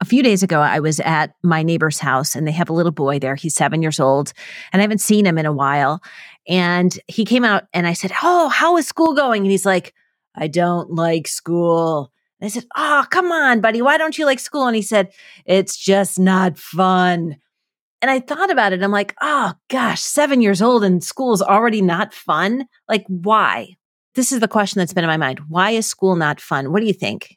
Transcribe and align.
a 0.00 0.04
few 0.04 0.22
days 0.22 0.42
ago, 0.42 0.60
I 0.60 0.80
was 0.80 0.98
at 1.00 1.34
my 1.42 1.62
neighbor's 1.62 1.98
house 1.98 2.34
and 2.34 2.46
they 2.46 2.52
have 2.52 2.70
a 2.70 2.72
little 2.72 2.92
boy 2.92 3.18
there. 3.18 3.34
He's 3.34 3.54
seven 3.54 3.82
years 3.82 4.00
old 4.00 4.32
and 4.72 4.80
I 4.80 4.82
haven't 4.82 5.00
seen 5.00 5.26
him 5.26 5.36
in 5.36 5.46
a 5.46 5.52
while. 5.52 6.02
And 6.48 6.98
he 7.06 7.24
came 7.24 7.44
out 7.44 7.64
and 7.74 7.86
I 7.86 7.92
said, 7.92 8.12
Oh, 8.22 8.48
how 8.48 8.76
is 8.78 8.86
school 8.86 9.14
going? 9.14 9.42
And 9.42 9.50
he's 9.50 9.66
like, 9.66 9.94
I 10.34 10.48
don't 10.48 10.90
like 10.90 11.28
school. 11.28 12.12
And 12.40 12.46
I 12.46 12.50
said, 12.50 12.64
Oh, 12.76 13.04
come 13.10 13.30
on, 13.30 13.60
buddy. 13.60 13.82
Why 13.82 13.98
don't 13.98 14.16
you 14.16 14.24
like 14.24 14.38
school? 14.38 14.66
And 14.66 14.74
he 14.74 14.82
said, 14.82 15.12
It's 15.44 15.76
just 15.76 16.18
not 16.18 16.58
fun. 16.58 17.36
And 18.00 18.10
I 18.10 18.20
thought 18.20 18.50
about 18.50 18.72
it. 18.72 18.82
I'm 18.82 18.90
like, 18.90 19.14
Oh 19.20 19.52
gosh, 19.68 20.00
seven 20.00 20.40
years 20.40 20.62
old 20.62 20.82
and 20.82 21.04
school 21.04 21.34
is 21.34 21.42
already 21.42 21.82
not 21.82 22.14
fun. 22.14 22.66
Like, 22.88 23.04
why? 23.06 23.76
This 24.14 24.32
is 24.32 24.40
the 24.40 24.48
question 24.48 24.78
that's 24.78 24.94
been 24.94 25.04
in 25.04 25.08
my 25.08 25.18
mind. 25.18 25.40
Why 25.48 25.72
is 25.72 25.86
school 25.86 26.16
not 26.16 26.40
fun? 26.40 26.72
What 26.72 26.80
do 26.80 26.86
you 26.86 26.94
think? 26.94 27.36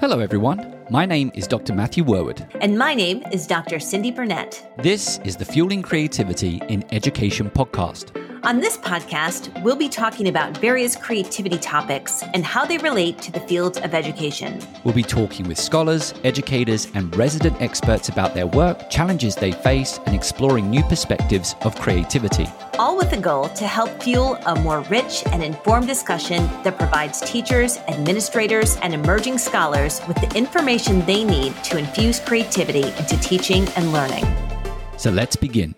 Hello, 0.00 0.18
everyone. 0.18 0.81
My 0.92 1.06
name 1.06 1.30
is 1.32 1.46
Dr. 1.46 1.72
Matthew 1.72 2.04
Worwood. 2.04 2.46
And 2.60 2.76
my 2.76 2.92
name 2.92 3.24
is 3.32 3.46
Dr. 3.46 3.76
Cyndi 3.76 4.14
Burnett. 4.14 4.62
This 4.76 5.20
is 5.24 5.36
the 5.36 5.44
Fueling 5.46 5.80
Creativity 5.80 6.60
in 6.68 6.84
Education 6.92 7.48
podcast. 7.48 8.10
On 8.44 8.58
this 8.58 8.76
podcast, 8.76 9.62
we'll 9.62 9.76
be 9.76 9.88
talking 9.88 10.26
about 10.26 10.58
various 10.58 10.96
creativity 10.96 11.58
topics 11.58 12.24
and 12.34 12.44
how 12.44 12.64
they 12.64 12.76
relate 12.78 13.18
to 13.18 13.30
the 13.30 13.38
field 13.38 13.78
of 13.78 13.94
education. 13.94 14.58
We'll 14.82 14.94
be 14.94 15.04
talking 15.04 15.46
with 15.46 15.58
scholars, 15.58 16.12
educators, 16.24 16.88
and 16.94 17.14
resident 17.14 17.62
experts 17.62 18.08
about 18.08 18.34
their 18.34 18.48
work, 18.48 18.90
challenges 18.90 19.36
they 19.36 19.52
face, 19.52 20.00
and 20.06 20.16
exploring 20.16 20.70
new 20.70 20.82
perspectives 20.82 21.54
of 21.60 21.76
creativity. 21.76 22.48
All 22.80 22.96
with 22.96 23.12
the 23.12 23.16
goal 23.16 23.48
to 23.50 23.64
help 23.64 24.02
fuel 24.02 24.34
a 24.46 24.56
more 24.56 24.80
rich 24.90 25.22
and 25.26 25.40
informed 25.44 25.86
discussion 25.86 26.44
that 26.64 26.76
provides 26.76 27.20
teachers, 27.20 27.76
administrators, 27.86 28.76
and 28.78 28.92
emerging 28.92 29.38
scholars 29.38 30.00
with 30.08 30.16
the 30.16 30.36
information 30.36 31.06
they 31.06 31.22
need 31.22 31.54
to 31.62 31.78
infuse 31.78 32.18
creativity 32.18 32.82
into 32.82 33.16
teaching 33.20 33.68
and 33.76 33.92
learning. 33.92 34.24
So 34.96 35.12
let's 35.12 35.36
begin. 35.36 35.76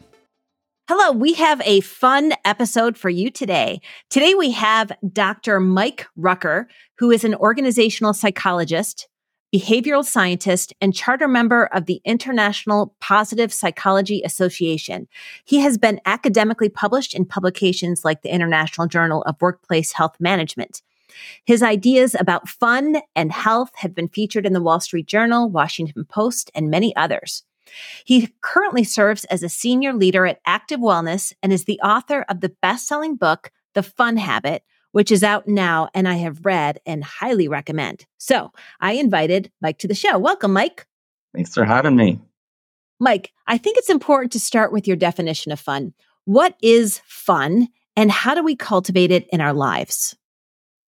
Hello, 0.86 1.12
we 1.12 1.32
have 1.32 1.62
a 1.64 1.80
fun 1.80 2.34
episode 2.44 2.98
for 2.98 3.08
you 3.08 3.30
today. 3.30 3.80
Today 4.10 4.34
we 4.34 4.50
have 4.50 4.92
Dr. 5.14 5.58
Mike 5.58 6.06
Rucker, 6.14 6.68
who 6.98 7.10
is 7.10 7.24
an 7.24 7.34
organizational 7.36 8.12
psychologist, 8.12 9.08
behavioral 9.50 10.04
scientist, 10.04 10.74
and 10.82 10.94
charter 10.94 11.26
member 11.26 11.70
of 11.72 11.86
the 11.86 12.02
International 12.04 12.94
Positive 13.00 13.50
Psychology 13.50 14.20
Association. 14.26 15.08
He 15.46 15.60
has 15.60 15.78
been 15.78 16.02
academically 16.04 16.68
published 16.68 17.14
in 17.14 17.24
publications 17.24 18.04
like 18.04 18.20
the 18.20 18.34
International 18.34 18.86
Journal 18.86 19.22
of 19.22 19.40
Workplace 19.40 19.92
Health 19.92 20.16
Management. 20.20 20.82
His 21.46 21.62
ideas 21.62 22.14
about 22.14 22.46
fun 22.46 23.00
and 23.16 23.32
health 23.32 23.70
have 23.76 23.94
been 23.94 24.08
featured 24.08 24.44
in 24.44 24.52
the 24.52 24.60
Wall 24.60 24.80
Street 24.80 25.06
Journal, 25.06 25.48
Washington 25.48 26.04
Post, 26.04 26.50
and 26.54 26.68
many 26.68 26.94
others. 26.94 27.42
He 28.04 28.32
currently 28.40 28.84
serves 28.84 29.24
as 29.26 29.42
a 29.42 29.48
senior 29.48 29.92
leader 29.92 30.26
at 30.26 30.40
Active 30.46 30.80
Wellness 30.80 31.32
and 31.42 31.52
is 31.52 31.64
the 31.64 31.80
author 31.80 32.24
of 32.28 32.40
the 32.40 32.54
best 32.62 32.86
selling 32.86 33.16
book, 33.16 33.50
The 33.74 33.82
Fun 33.82 34.16
Habit, 34.16 34.62
which 34.92 35.10
is 35.10 35.24
out 35.24 35.48
now 35.48 35.88
and 35.94 36.08
I 36.08 36.14
have 36.14 36.44
read 36.44 36.80
and 36.86 37.02
highly 37.02 37.48
recommend. 37.48 38.06
So 38.18 38.52
I 38.80 38.92
invited 38.92 39.50
Mike 39.60 39.78
to 39.78 39.88
the 39.88 39.94
show. 39.94 40.18
Welcome, 40.18 40.52
Mike. 40.52 40.86
Thanks 41.34 41.54
for 41.54 41.64
having 41.64 41.96
me. 41.96 42.20
Mike, 43.00 43.32
I 43.46 43.58
think 43.58 43.76
it's 43.76 43.90
important 43.90 44.32
to 44.32 44.40
start 44.40 44.72
with 44.72 44.86
your 44.86 44.96
definition 44.96 45.52
of 45.52 45.60
fun. 45.60 45.94
What 46.24 46.56
is 46.62 47.00
fun 47.06 47.68
and 47.96 48.10
how 48.10 48.34
do 48.34 48.42
we 48.42 48.56
cultivate 48.56 49.10
it 49.10 49.28
in 49.28 49.40
our 49.40 49.52
lives? 49.52 50.16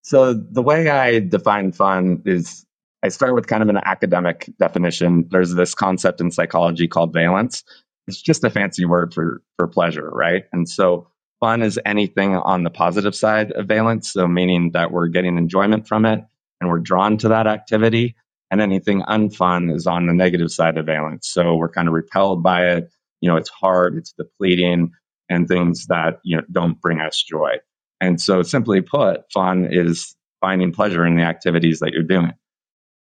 So, 0.02 0.34
the 0.34 0.62
way 0.62 0.88
I 0.88 1.18
define 1.18 1.72
fun 1.72 2.22
is 2.24 2.65
I 3.06 3.08
start 3.08 3.36
with 3.36 3.46
kind 3.46 3.62
of 3.62 3.68
an 3.68 3.78
academic 3.84 4.50
definition. 4.58 5.28
There's 5.30 5.54
this 5.54 5.74
concept 5.74 6.20
in 6.20 6.32
psychology 6.32 6.88
called 6.88 7.12
valence. 7.12 7.62
It's 8.08 8.20
just 8.20 8.42
a 8.42 8.50
fancy 8.50 8.84
word 8.84 9.14
for 9.14 9.42
for 9.56 9.68
pleasure, 9.68 10.10
right? 10.10 10.44
And 10.52 10.68
so 10.68 11.08
fun 11.38 11.62
is 11.62 11.78
anything 11.86 12.34
on 12.34 12.64
the 12.64 12.70
positive 12.70 13.14
side 13.14 13.52
of 13.52 13.66
valence, 13.66 14.12
so 14.12 14.26
meaning 14.26 14.72
that 14.72 14.90
we're 14.90 15.06
getting 15.06 15.38
enjoyment 15.38 15.86
from 15.86 16.04
it 16.04 16.24
and 16.60 16.68
we're 16.68 16.80
drawn 16.80 17.16
to 17.18 17.28
that 17.28 17.46
activity. 17.46 18.16
And 18.50 18.60
anything 18.60 19.02
unfun 19.02 19.74
is 19.74 19.86
on 19.86 20.06
the 20.06 20.12
negative 20.12 20.50
side 20.50 20.76
of 20.76 20.86
valence. 20.86 21.28
So 21.28 21.56
we're 21.56 21.68
kind 21.68 21.88
of 21.88 21.94
repelled 21.94 22.42
by 22.42 22.66
it. 22.70 22.90
You 23.20 23.30
know, 23.30 23.36
it's 23.36 23.50
hard, 23.50 23.96
it's 23.96 24.12
depleting, 24.12 24.90
and 25.28 25.46
things 25.46 25.86
that 25.86 26.18
you 26.24 26.36
know 26.36 26.42
don't 26.50 26.80
bring 26.80 27.00
us 27.00 27.22
joy. 27.22 27.58
And 28.00 28.20
so 28.20 28.42
simply 28.42 28.80
put, 28.80 29.30
fun 29.32 29.68
is 29.70 30.16
finding 30.40 30.72
pleasure 30.72 31.06
in 31.06 31.16
the 31.16 31.22
activities 31.22 31.78
that 31.80 31.92
you're 31.92 32.02
doing. 32.02 32.34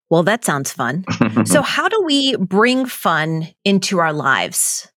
Well, 0.09 0.23
that 0.23 0.43
sounds 0.43 0.71
fun. 0.71 1.05
so, 1.45 1.61
how 1.63 1.87
do 1.87 2.01
we 2.03 2.35
bring 2.37 2.85
fun 2.85 3.47
into 3.63 3.99
our 3.99 4.13
lives? 4.13 4.91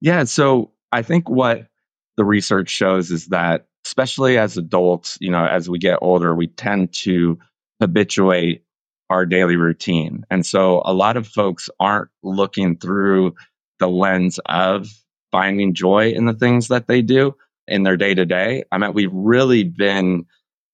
Yeah. 0.00 0.24
So, 0.24 0.72
I 0.92 1.02
think 1.02 1.28
what 1.28 1.68
the 2.16 2.24
research 2.24 2.70
shows 2.70 3.10
is 3.10 3.26
that, 3.26 3.66
especially 3.86 4.38
as 4.38 4.56
adults, 4.56 5.18
you 5.20 5.30
know, 5.30 5.44
as 5.44 5.68
we 5.68 5.78
get 5.78 5.98
older, 6.00 6.34
we 6.34 6.46
tend 6.46 6.92
to 6.92 7.38
habituate 7.80 8.64
our 9.10 9.26
daily 9.26 9.56
routine. 9.56 10.24
And 10.30 10.46
so, 10.46 10.82
a 10.84 10.94
lot 10.94 11.16
of 11.16 11.26
folks 11.26 11.68
aren't 11.78 12.10
looking 12.22 12.76
through 12.76 13.34
the 13.80 13.88
lens 13.88 14.38
of 14.46 14.88
finding 15.30 15.74
joy 15.74 16.10
in 16.10 16.26
the 16.26 16.32
things 16.32 16.68
that 16.68 16.86
they 16.86 17.02
do 17.02 17.34
in 17.66 17.82
their 17.82 17.96
day 17.96 18.14
to 18.14 18.24
day. 18.24 18.64
I 18.70 18.78
mean, 18.78 18.92
we've 18.92 19.12
really 19.12 19.64
been 19.64 20.26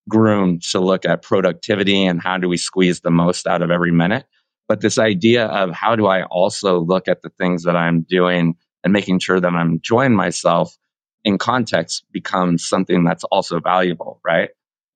groomed 0.09 0.63
to 0.63 0.79
look 0.79 1.05
at 1.05 1.21
productivity 1.21 2.03
and 2.03 2.21
how 2.21 2.37
do 2.37 2.47
we 2.49 2.57
squeeze 2.57 3.01
the 3.01 3.11
most 3.11 3.47
out 3.47 3.61
of 3.61 3.71
every 3.71 3.91
minute. 3.91 4.25
But 4.67 4.81
this 4.81 4.97
idea 4.97 5.45
of 5.47 5.71
how 5.71 5.95
do 5.95 6.07
I 6.07 6.23
also 6.23 6.79
look 6.79 7.07
at 7.07 7.21
the 7.21 7.29
things 7.29 7.63
that 7.63 7.75
I'm 7.75 8.01
doing 8.01 8.55
and 8.83 8.93
making 8.93 9.19
sure 9.19 9.39
that 9.39 9.53
I'm 9.53 9.71
enjoying 9.71 10.15
myself 10.15 10.75
in 11.23 11.37
context 11.37 12.05
becomes 12.11 12.67
something 12.67 13.03
that's 13.03 13.23
also 13.25 13.59
valuable, 13.59 14.19
right? 14.25 14.49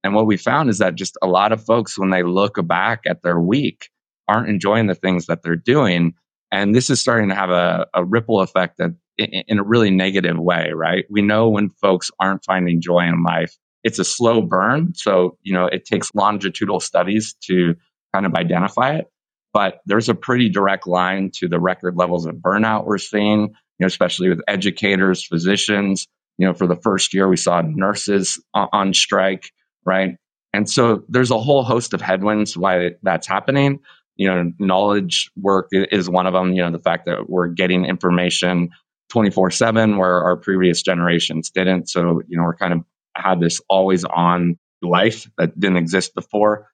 And 0.03 0.13
what 0.13 0.27
we 0.27 0.37
found 0.37 0.69
is 0.69 0.77
that 0.79 0.95
just 0.95 1.17
a 1.21 1.27
lot 1.27 1.51
of 1.51 1.63
folks, 1.63 1.97
when 1.97 2.09
they 2.09 2.23
look 2.23 2.55
back 2.67 3.01
at 3.05 3.21
their 3.21 3.39
week, 3.39 3.89
aren't 4.27 4.49
enjoying 4.49 4.87
the 4.87 4.95
things 4.95 5.25
that 5.27 5.43
they're 5.43 5.55
doing. 5.55 6.13
And 6.51 6.73
this 6.73 6.89
is 6.89 7.01
starting 7.01 7.29
to 7.29 7.35
have 7.35 7.49
a, 7.49 7.87
a 7.93 8.03
ripple 8.03 8.41
effect 8.41 8.77
that 8.77 8.91
in, 9.17 9.43
in 9.47 9.59
a 9.59 9.63
really 9.63 9.91
negative 9.91 10.37
way, 10.37 10.71
right? 10.73 11.05
We 11.09 11.21
know 11.21 11.49
when 11.49 11.69
folks 11.69 12.11
aren't 12.19 12.45
finding 12.45 12.81
joy 12.81 13.01
in 13.01 13.23
life, 13.23 13.55
it's 13.85 13.99
a 13.99 14.03
slow 14.03 14.41
burn. 14.41 14.93
So, 14.95 15.37
you 15.43 15.53
know, 15.53 15.67
it 15.67 15.85
takes 15.85 16.13
longitudinal 16.15 16.79
studies 16.79 17.35
to 17.43 17.75
kind 18.13 18.25
of 18.25 18.33
identify 18.33 18.95
it. 18.95 19.05
But 19.53 19.79
there's 19.85 20.09
a 20.09 20.15
pretty 20.15 20.49
direct 20.49 20.87
line 20.87 21.29
to 21.35 21.47
the 21.47 21.59
record 21.59 21.95
levels 21.95 22.25
of 22.25 22.35
burnout 22.35 22.85
we're 22.85 22.97
seeing, 22.97 23.41
you 23.41 23.49
know, 23.79 23.87
especially 23.87 24.27
with 24.27 24.41
educators, 24.47 25.23
physicians. 25.23 26.07
You 26.37 26.47
know, 26.47 26.53
for 26.53 26.67
the 26.67 26.75
first 26.75 27.13
year, 27.13 27.29
we 27.29 27.37
saw 27.37 27.61
nurses 27.61 28.43
on 28.53 28.93
strike, 28.93 29.51
right? 29.85 30.17
And 30.51 30.69
so 30.69 31.03
there's 31.07 31.31
a 31.31 31.39
whole 31.39 31.63
host 31.63 31.93
of 31.93 32.01
headwinds 32.01 32.57
why 32.57 32.91
that's 33.03 33.27
happening. 33.27 33.79
You 34.17 34.27
know, 34.27 34.51
knowledge 34.57 35.29
work 35.37 35.67
is 35.71 36.09
one 36.09 36.25
of 36.25 36.33
them. 36.33 36.53
You 36.53 36.63
know, 36.63 36.71
the 36.71 36.79
fact 36.79 37.05
that 37.05 37.29
we're 37.29 37.47
getting 37.47 37.85
information 37.85 38.71
24 39.09 39.51
7 39.51 39.97
where 39.97 40.23
our 40.23 40.35
previous 40.35 40.81
generations 40.81 41.51
didn't. 41.51 41.87
So, 41.87 42.21
you 42.27 42.35
know, 42.35 42.43
we're 42.43 42.55
kind 42.55 42.73
of 42.73 42.83
had 43.15 43.39
this 43.39 43.61
always 43.69 44.03
on 44.03 44.57
life 44.81 45.29
that 45.37 45.59
didn't 45.59 45.77
exist 45.77 46.13
before. 46.13 46.69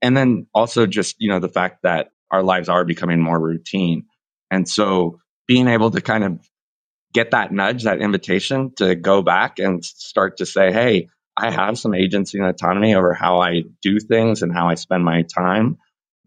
And 0.00 0.16
then 0.16 0.46
also 0.54 0.86
just, 0.86 1.16
you 1.18 1.28
know, 1.28 1.38
the 1.38 1.48
fact 1.48 1.82
that 1.82 2.10
our 2.30 2.42
lives 2.42 2.68
are 2.68 2.84
becoming 2.84 3.20
more 3.20 3.38
routine. 3.38 4.06
And 4.50 4.68
so 4.68 5.20
being 5.46 5.68
able 5.68 5.90
to 5.90 6.00
kind 6.00 6.24
of 6.24 6.48
get 7.12 7.32
that 7.32 7.52
nudge, 7.52 7.84
that 7.84 8.00
invitation 8.00 8.72
to 8.76 8.94
go 8.94 9.22
back 9.22 9.58
and 9.58 9.84
start 9.84 10.38
to 10.38 10.46
say, 10.46 10.72
hey, 10.72 11.08
I 11.36 11.50
have 11.50 11.78
some 11.78 11.94
agency 11.94 12.38
and 12.38 12.46
autonomy 12.46 12.94
over 12.94 13.14
how 13.14 13.40
I 13.40 13.62
do 13.80 14.00
things 14.00 14.42
and 14.42 14.52
how 14.52 14.68
I 14.68 14.74
spend 14.74 15.04
my 15.04 15.22
time 15.22 15.78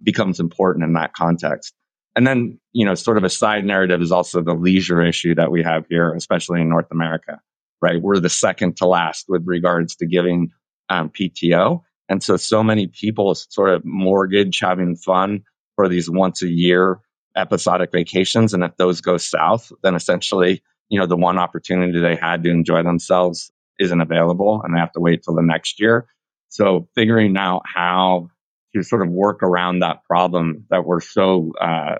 becomes 0.01 0.39
important 0.39 0.85
in 0.85 0.93
that 0.93 1.13
context. 1.13 1.73
And 2.15 2.25
then, 2.25 2.59
you 2.71 2.85
know, 2.85 2.95
sort 2.95 3.17
of 3.17 3.23
a 3.23 3.29
side 3.29 3.65
narrative 3.65 4.01
is 4.01 4.11
also 4.11 4.41
the 4.41 4.53
leisure 4.53 5.03
issue 5.05 5.35
that 5.35 5.51
we 5.51 5.63
have 5.63 5.85
here, 5.89 6.13
especially 6.13 6.61
in 6.61 6.69
North 6.69 6.91
America 6.91 7.41
right? 7.85 8.01
We're 8.01 8.19
the 8.19 8.29
second 8.29 8.77
to 8.77 8.87
last 8.87 9.25
with 9.27 9.43
regards 9.45 9.95
to 9.97 10.07
giving 10.07 10.51
um, 10.89 11.11
PTO. 11.11 11.81
And 12.09 12.23
so, 12.23 12.35
so 12.35 12.63
many 12.63 12.87
people 12.87 13.35
sort 13.35 13.69
of 13.69 13.85
mortgage 13.85 14.59
having 14.59 14.95
fun 14.95 15.43
for 15.75 15.87
these 15.87 16.09
once 16.09 16.41
a 16.41 16.47
year 16.47 16.99
episodic 17.37 17.91
vacations. 17.91 18.53
And 18.53 18.63
if 18.63 18.75
those 18.77 19.01
go 19.01 19.17
south, 19.17 19.71
then 19.83 19.93
essentially, 19.93 20.63
you 20.89 20.99
know, 20.99 21.05
the 21.05 21.15
one 21.15 21.37
opportunity 21.37 21.99
they 21.99 22.15
had 22.15 22.43
to 22.43 22.49
enjoy 22.49 22.81
themselves 22.81 23.51
isn't 23.77 24.01
available 24.01 24.61
and 24.63 24.73
they 24.73 24.79
have 24.79 24.93
to 24.93 24.99
wait 24.99 25.21
till 25.23 25.35
the 25.35 25.43
next 25.43 25.79
year. 25.79 26.07
So, 26.49 26.87
figuring 26.95 27.37
out 27.37 27.63
how 27.65 28.29
to 28.75 28.81
sort 28.81 29.03
of 29.03 29.09
work 29.09 29.43
around 29.43 29.79
that 29.79 30.03
problem 30.05 30.65
that 30.71 30.85
we're 30.85 31.01
so 31.01 31.53
uh, 31.61 31.97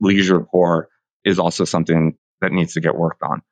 leisure 0.00 0.40
poor 0.40 0.88
is 1.24 1.40
also 1.40 1.64
something 1.64 2.16
that 2.40 2.52
needs 2.52 2.74
to 2.74 2.80
get 2.80 2.94
worked 2.94 3.22
on. 3.22 3.42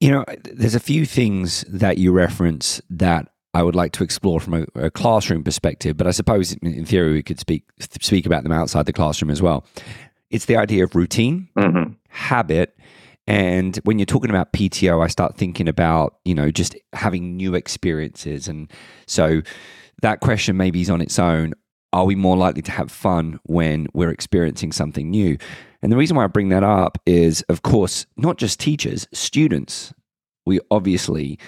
You 0.00 0.10
know, 0.10 0.24
there's 0.44 0.74
a 0.74 0.80
few 0.80 1.04
things 1.04 1.64
that 1.68 1.98
you 1.98 2.10
reference 2.10 2.80
that 2.88 3.28
I 3.52 3.62
would 3.62 3.74
like 3.74 3.92
to 3.92 4.04
explore 4.04 4.40
from 4.40 4.54
a, 4.54 4.86
a 4.86 4.90
classroom 4.90 5.42
perspective, 5.42 5.96
but 5.96 6.06
I 6.06 6.12
suppose 6.12 6.52
in, 6.54 6.84
theory 6.84 7.12
we 7.12 7.22
could 7.22 7.40
speak 7.40 7.64
speak 7.80 8.26
about 8.26 8.44
them 8.44 8.52
outside 8.52 8.86
the 8.86 8.92
classroom 8.92 9.30
as 9.30 9.42
well. 9.42 9.66
It's 10.30 10.44
the 10.44 10.56
idea 10.56 10.84
of 10.84 10.94
routine, 10.94 11.48
mm-hmm. 11.56 11.92
habit, 12.08 12.78
and 13.26 13.76
when 13.84 13.98
you're 13.98 14.06
talking 14.06 14.30
about 14.30 14.52
PTO, 14.52 15.04
I 15.04 15.08
start 15.08 15.36
thinking 15.36 15.68
about 15.68 16.18
you 16.24 16.34
know 16.34 16.50
just 16.50 16.76
having 16.92 17.36
new 17.36 17.54
experiences, 17.54 18.46
and 18.46 18.72
so 19.06 19.42
that 20.02 20.20
question 20.20 20.56
maybe 20.56 20.80
is 20.80 20.90
on 20.90 21.00
its 21.00 21.18
own. 21.18 21.54
Are 21.92 22.04
we 22.04 22.14
more 22.14 22.36
likely 22.36 22.62
to 22.62 22.70
have 22.72 22.90
fun 22.90 23.40
when 23.44 23.88
we're 23.92 24.10
experiencing 24.10 24.72
something 24.72 25.10
new? 25.10 25.36
And 25.82 25.90
the 25.90 25.96
reason 25.96 26.16
why 26.16 26.24
I 26.24 26.28
bring 26.28 26.50
that 26.50 26.62
up 26.62 26.98
is, 27.06 27.42
of 27.42 27.62
course, 27.62 28.06
not 28.16 28.36
just 28.36 28.60
teachers, 28.60 29.08
students. 29.12 29.92
We 30.46 30.60
obviously 30.70 31.38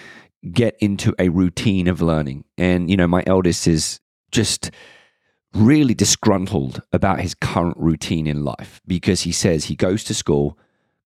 get 0.51 0.77
into 0.81 1.15
a 1.19 1.29
routine 1.29 1.87
of 1.87 2.03
learning. 2.03 2.45
And, 2.59 2.91
you 2.91 2.97
know, 2.97 3.07
my 3.07 3.23
eldest 3.27 3.69
is 3.69 4.01
just 4.33 4.71
really 5.55 5.95
disgruntled 5.95 6.83
about 6.93 7.21
his 7.21 7.35
current 7.35 7.77
routine 7.77 8.27
in 8.27 8.45
life 8.45 8.81
because 8.87 9.21
he 9.21 9.33
says 9.33 9.67
he 9.67 9.77
goes 9.77 10.03
to 10.05 10.15
school, 10.15 10.59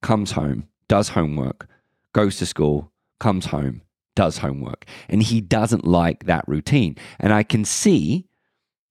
comes 0.02 0.32
home, 0.32 0.68
does 0.88 1.10
homework, 1.10 1.68
goes 2.12 2.36
to 2.38 2.46
school, 2.46 2.92
comes 3.18 3.46
home, 3.46 3.82
does 4.14 4.38
homework. 4.38 4.86
And 5.08 5.22
he 5.22 5.40
doesn't 5.40 5.84
like 5.84 6.24
that 6.24 6.44
routine. 6.46 6.96
And 7.18 7.32
I 7.32 7.42
can 7.42 7.64
see 7.64 8.28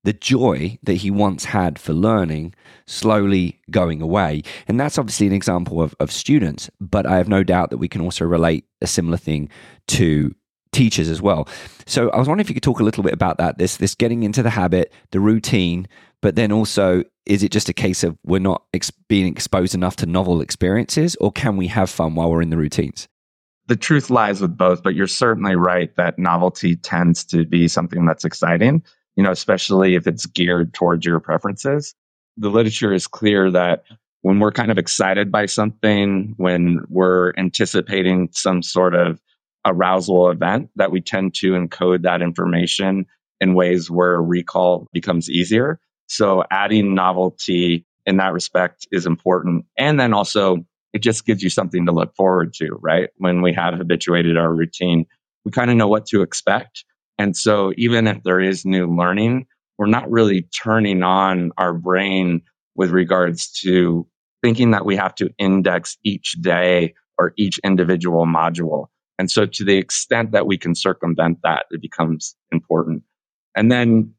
the 0.05 0.13
joy 0.13 0.77
that 0.83 0.93
he 0.93 1.09
once 1.09 1.45
had 1.45 1.79
for 1.79 1.91
learning 1.91 2.53
slowly 2.85 3.59
going 3.71 4.01
away. 4.01 4.43
And 4.67 4.79
that's 4.79 4.99
obviously 4.99 5.25
an 5.25 5.33
example 5.33 5.81
of, 5.81 5.95
of 5.99 6.11
students, 6.11 6.69
but 6.79 7.07
I 7.07 7.17
have 7.17 7.27
no 7.27 7.43
doubt 7.43 7.71
that 7.71 7.79
we 7.79 7.87
can 7.87 8.01
also 8.01 8.23
relate 8.23 8.65
a 8.81 8.87
similar 8.87 9.17
thing 9.17 9.49
to 9.87 10.33
teachers 10.71 11.09
as 11.09 11.23
well. 11.23 11.47
So 11.87 12.09
I 12.11 12.19
was 12.19 12.27
wondering 12.27 12.45
if 12.45 12.49
you 12.49 12.53
could 12.53 12.63
talk 12.63 12.79
a 12.79 12.83
little 12.83 13.03
bit 13.03 13.13
about 13.13 13.39
that, 13.39 13.57
this 13.57 13.77
this 13.77 13.95
getting 13.95 14.21
into 14.21 14.43
the 14.43 14.51
habit, 14.51 14.93
the 15.09 15.19
routine, 15.19 15.87
but 16.21 16.35
then 16.35 16.51
also 16.51 17.03
is 17.25 17.41
it 17.41 17.51
just 17.51 17.69
a 17.69 17.73
case 17.73 18.03
of 18.03 18.15
we're 18.23 18.39
not 18.39 18.63
ex- 18.75 18.91
being 18.91 19.25
exposed 19.25 19.73
enough 19.73 19.95
to 19.95 20.05
novel 20.05 20.39
experiences 20.41 21.15
or 21.15 21.31
can 21.31 21.57
we 21.57 21.65
have 21.65 21.89
fun 21.89 22.13
while 22.13 22.29
we're 22.29 22.43
in 22.43 22.51
the 22.51 22.57
routines? 22.57 23.07
The 23.67 23.75
truth 23.75 24.11
lies 24.11 24.41
with 24.41 24.55
both, 24.55 24.83
but 24.83 24.93
you're 24.93 25.07
certainly 25.07 25.55
right 25.55 25.95
that 25.95 26.19
novelty 26.19 26.75
tends 26.75 27.25
to 27.25 27.43
be 27.43 27.67
something 27.67 28.05
that's 28.05 28.23
exciting 28.23 28.83
you 29.15 29.23
know, 29.23 29.31
especially 29.31 29.95
if 29.95 30.07
it's 30.07 30.25
geared 30.25 30.73
towards 30.73 31.05
your 31.05 31.19
preferences. 31.19 31.93
The 32.37 32.49
literature 32.49 32.93
is 32.93 33.07
clear 33.07 33.49
that 33.51 33.83
when 34.21 34.39
we're 34.39 34.51
kind 34.51 34.71
of 34.71 34.77
excited 34.77 35.31
by 35.31 35.45
something, 35.45 36.33
when 36.37 36.81
we're 36.89 37.33
anticipating 37.37 38.29
some 38.31 38.63
sort 38.63 38.95
of 38.95 39.21
arousal 39.65 40.29
event, 40.29 40.69
that 40.75 40.91
we 40.91 41.01
tend 41.01 41.33
to 41.35 41.53
encode 41.53 42.01
that 42.03 42.21
information 42.21 43.05
in 43.39 43.53
ways 43.53 43.89
where 43.89 44.21
recall 44.21 44.87
becomes 44.93 45.29
easier. 45.29 45.79
So 46.07 46.43
adding 46.51 46.95
novelty 46.95 47.85
in 48.05 48.17
that 48.17 48.33
respect 48.33 48.87
is 48.91 49.05
important. 49.05 49.65
And 49.77 49.99
then 49.99 50.13
also 50.13 50.65
it 50.93 50.99
just 50.99 51.25
gives 51.25 51.43
you 51.43 51.49
something 51.49 51.85
to 51.85 51.91
look 51.91 52.15
forward 52.15 52.53
to, 52.55 52.77
right? 52.81 53.09
When 53.17 53.41
we 53.41 53.53
have 53.53 53.73
habituated 53.73 54.37
our 54.37 54.53
routine, 54.53 55.05
we 55.43 55.51
kind 55.51 55.69
of 55.69 55.77
know 55.77 55.87
what 55.87 56.05
to 56.07 56.21
expect. 56.21 56.85
And 57.17 57.35
so 57.35 57.73
even 57.77 58.07
if 58.07 58.23
there 58.23 58.39
is 58.39 58.65
new 58.65 58.87
learning, 58.87 59.47
we're 59.77 59.87
not 59.87 60.09
really 60.09 60.43
turning 60.43 61.03
on 61.03 61.51
our 61.57 61.73
brain 61.73 62.41
with 62.75 62.91
regards 62.91 63.51
to 63.61 64.07
thinking 64.43 64.71
that 64.71 64.85
we 64.85 64.95
have 64.95 65.15
to 65.15 65.29
index 65.37 65.97
each 66.03 66.33
day 66.41 66.93
or 67.17 67.33
each 67.37 67.59
individual 67.63 68.25
module. 68.25 68.87
And 69.17 69.31
so 69.31 69.45
to 69.45 69.63
the 69.63 69.77
extent 69.77 70.31
that 70.31 70.45
we 70.45 70.57
can 70.57 70.75
circumvent 70.75 71.39
that, 71.43 71.65
it 71.71 71.81
becomes 71.81 72.35
important. 72.51 73.03
And 73.55 73.71
then 73.71 74.13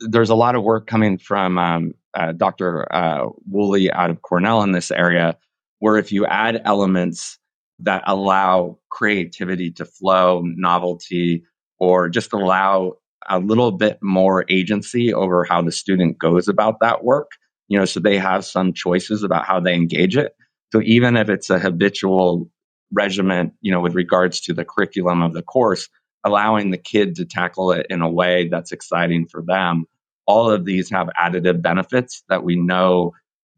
there's 0.00 0.30
a 0.30 0.36
lot 0.36 0.54
of 0.54 0.62
work 0.62 0.86
coming 0.86 1.18
from 1.18 1.58
um, 1.58 1.92
uh, 2.14 2.32
Dr. 2.32 2.92
Uh, 2.94 3.28
Woolley 3.50 3.90
out 3.92 4.10
of 4.10 4.22
Cornell 4.22 4.62
in 4.62 4.72
this 4.72 4.90
area, 4.92 5.36
where 5.80 5.96
if 5.96 6.12
you 6.12 6.24
add 6.26 6.62
elements 6.64 7.38
that 7.80 8.02
allow 8.06 8.78
creativity 8.90 9.70
to 9.72 9.84
flow, 9.84 10.42
novelty, 10.44 11.44
or 11.78 12.08
just 12.08 12.32
allow 12.32 12.94
a 13.28 13.38
little 13.38 13.72
bit 13.72 13.98
more 14.02 14.44
agency 14.48 15.12
over 15.12 15.44
how 15.44 15.62
the 15.62 15.72
student 15.72 16.18
goes 16.18 16.48
about 16.48 16.80
that 16.80 17.04
work. 17.04 17.32
You 17.68 17.78
know 17.78 17.84
so 17.84 18.00
they 18.00 18.18
have 18.18 18.44
some 18.44 18.72
choices 18.72 19.22
about 19.22 19.46
how 19.46 19.60
they 19.60 19.74
engage 19.74 20.16
it. 20.16 20.34
So 20.72 20.80
even 20.82 21.16
if 21.16 21.28
it's 21.28 21.50
a 21.50 21.58
habitual 21.58 22.50
regiment 22.92 23.52
you 23.60 23.70
know 23.70 23.80
with 23.80 23.94
regards 23.94 24.40
to 24.40 24.54
the 24.54 24.64
curriculum 24.64 25.22
of 25.22 25.34
the 25.34 25.42
course 25.42 25.88
allowing 26.24 26.70
the 26.70 26.78
kid 26.78 27.16
to 27.16 27.24
tackle 27.24 27.72
it 27.72 27.86
in 27.90 28.00
a 28.02 28.10
way 28.10 28.48
that's 28.48 28.72
exciting 28.72 29.26
for 29.26 29.42
them 29.42 29.84
all 30.26 30.50
of 30.50 30.64
these 30.64 30.90
have 30.90 31.08
additive 31.20 31.60
benefits 31.60 32.22
that 32.28 32.42
we 32.42 32.56
know 32.56 33.12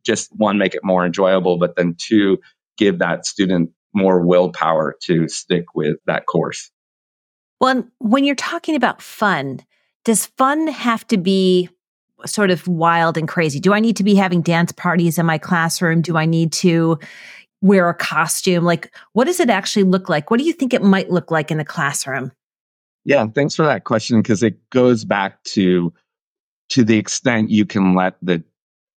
just 0.05 0.31
one 0.37 0.59
make 0.59 0.75
it 0.75 0.85
more 0.85 1.07
enjoyable 1.07 1.59
but 1.59 1.77
then 1.77 1.95
two 1.97 2.39
give 2.77 2.99
that 2.99 3.25
student 3.25 3.71
more 3.95 4.21
willpower 4.21 4.97
to 5.01 5.29
stick 5.29 5.75
with 5.75 5.97
that 6.07 6.27
course 6.27 6.71
well, 7.61 7.85
when 7.99 8.25
you're 8.25 8.35
talking 8.35 8.75
about 8.75 9.03
fun, 9.03 9.61
does 10.05 10.27
fun 10.27 10.69
have 10.69 11.07
to 11.09 11.19
be 11.19 11.69
sort 12.27 12.51
of 12.51 12.67
wild 12.67 13.17
and 13.17 13.29
crazy? 13.29 13.61
Do 13.61 13.73
I 13.73 13.81
need 13.81 13.97
to 13.97 14.05
be 14.05 14.15
having 14.15 14.43
dance 14.43 14.73
parties 14.73 15.19
in 15.19 15.27
my 15.27 15.39
classroom? 15.39 16.03
Do 16.03 16.17
I 16.17 16.27
need 16.27 16.53
to 16.55 16.99
wear 17.63 17.89
a 17.89 17.95
costume? 17.95 18.65
Like, 18.65 18.95
what 19.13 19.27
does 19.27 19.41
it 19.41 19.51
actually 19.51 19.85
look 19.85 20.09
like? 20.09 20.31
What 20.31 20.39
do 20.39 20.47
you 20.47 20.53
think 20.53 20.75
it 20.75 20.83
might 20.83 21.11
look 21.11 21.31
like 21.31 21.51
in 21.51 21.59
the 21.59 21.65
classroom? 21.65 22.33
Yeah, 23.05 23.27
thanks 23.27 23.55
for 23.55 23.65
that 23.65 23.85
question 23.85 24.21
because 24.21 24.43
it 24.43 24.71
goes 24.71 25.05
back 25.05 25.43
to 25.45 25.93
to 26.71 26.85
the 26.85 26.99
extent 26.99 27.51
you 27.51 27.67
can 27.67 27.95
let 27.95 28.17
the 28.23 28.43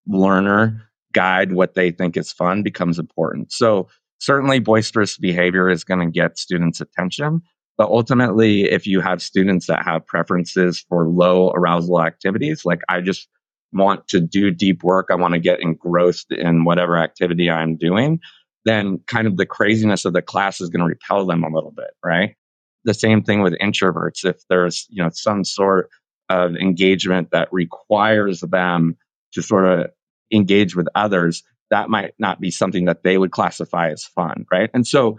learner 0.07 0.89
guide 1.13 1.53
what 1.53 1.73
they 1.73 1.91
think 1.91 2.17
is 2.17 2.31
fun 2.31 2.63
becomes 2.63 2.99
important. 2.99 3.51
So 3.51 3.87
certainly 4.19 4.59
boisterous 4.59 5.17
behavior 5.17 5.69
is 5.69 5.83
going 5.83 5.99
to 5.99 6.11
get 6.11 6.37
students' 6.37 6.81
attention, 6.81 7.41
but 7.77 7.89
ultimately, 7.89 8.63
if 8.63 8.85
you 8.85 9.01
have 9.01 9.21
students 9.21 9.67
that 9.67 9.83
have 9.83 10.05
preferences 10.05 10.85
for 10.87 11.07
low 11.07 11.51
arousal 11.51 12.01
activities, 12.01 12.65
like 12.65 12.81
I 12.87 13.01
just 13.01 13.27
want 13.71 14.07
to 14.09 14.21
do 14.21 14.51
deep 14.51 14.83
work, 14.83 15.07
I 15.09 15.15
want 15.15 15.33
to 15.33 15.39
get 15.39 15.61
engrossed 15.61 16.31
in 16.31 16.63
whatever 16.63 16.97
activity 16.97 17.49
I'm 17.49 17.75
doing, 17.75 18.19
then 18.65 18.99
kind 19.07 19.27
of 19.27 19.37
the 19.37 19.45
craziness 19.45 20.05
of 20.05 20.13
the 20.13 20.21
class 20.21 20.61
is 20.61 20.69
going 20.69 20.81
to 20.81 20.87
repel 20.87 21.25
them 21.25 21.43
a 21.43 21.49
little 21.53 21.71
bit, 21.71 21.91
right? 22.05 22.35
The 22.83 22.93
same 22.93 23.23
thing 23.23 23.41
with 23.41 23.57
introverts. 23.59 24.23
If 24.23 24.37
there's, 24.49 24.85
you 24.89 25.03
know, 25.03 25.09
some 25.11 25.43
sort 25.43 25.89
of 26.29 26.55
engagement 26.55 27.31
that 27.31 27.49
requires 27.51 28.41
them 28.41 28.97
to 29.33 29.41
sort 29.41 29.65
of 29.65 29.89
engage 30.31 30.75
with 30.75 30.87
others, 30.95 31.43
that 31.71 31.89
might 31.89 32.13
not 32.19 32.39
be 32.39 32.51
something 32.51 32.85
that 32.85 33.03
they 33.03 33.17
would 33.17 33.31
classify 33.31 33.89
as 33.89 34.03
fun, 34.03 34.45
right? 34.51 34.69
And 34.73 34.85
so 34.85 35.17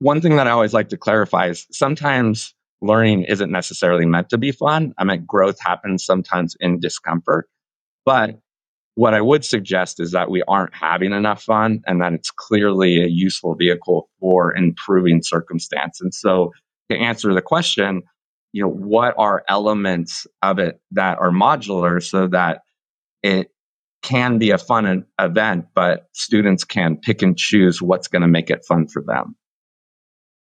one 0.00 0.20
thing 0.20 0.36
that 0.36 0.46
I 0.46 0.50
always 0.50 0.74
like 0.74 0.90
to 0.90 0.96
clarify 0.96 1.48
is 1.48 1.66
sometimes 1.72 2.54
learning 2.80 3.24
isn't 3.24 3.50
necessarily 3.50 4.06
meant 4.06 4.30
to 4.30 4.38
be 4.38 4.52
fun. 4.52 4.94
I 4.98 5.04
mean, 5.04 5.24
growth 5.26 5.58
happens 5.60 6.04
sometimes 6.04 6.56
in 6.60 6.78
discomfort. 6.78 7.48
But 8.04 8.38
what 8.94 9.14
I 9.14 9.20
would 9.20 9.44
suggest 9.44 10.00
is 10.00 10.12
that 10.12 10.30
we 10.30 10.42
aren't 10.46 10.74
having 10.74 11.12
enough 11.12 11.42
fun 11.42 11.82
and 11.86 12.00
that 12.00 12.12
it's 12.12 12.30
clearly 12.30 13.02
a 13.02 13.08
useful 13.08 13.54
vehicle 13.54 14.08
for 14.20 14.54
improving 14.56 15.22
circumstance. 15.22 16.00
And 16.00 16.14
so 16.14 16.52
to 16.90 16.96
answer 16.96 17.34
the 17.34 17.42
question, 17.42 18.02
you 18.52 18.62
know, 18.62 18.70
what 18.70 19.14
are 19.18 19.44
elements 19.48 20.26
of 20.42 20.58
it 20.58 20.80
that 20.92 21.18
are 21.18 21.30
modular 21.30 22.02
so 22.02 22.28
that 22.28 22.62
it 23.22 23.50
can 24.02 24.38
be 24.38 24.50
a 24.52 24.58
fun 24.58 25.04
event, 25.20 25.66
but 25.74 26.08
students 26.12 26.64
can 26.64 26.96
pick 26.96 27.20
and 27.20 27.36
choose 27.36 27.82
what's 27.82 28.08
going 28.08 28.22
to 28.22 28.28
make 28.28 28.48
it 28.48 28.64
fun 28.64 28.86
for 28.86 29.02
them 29.02 29.36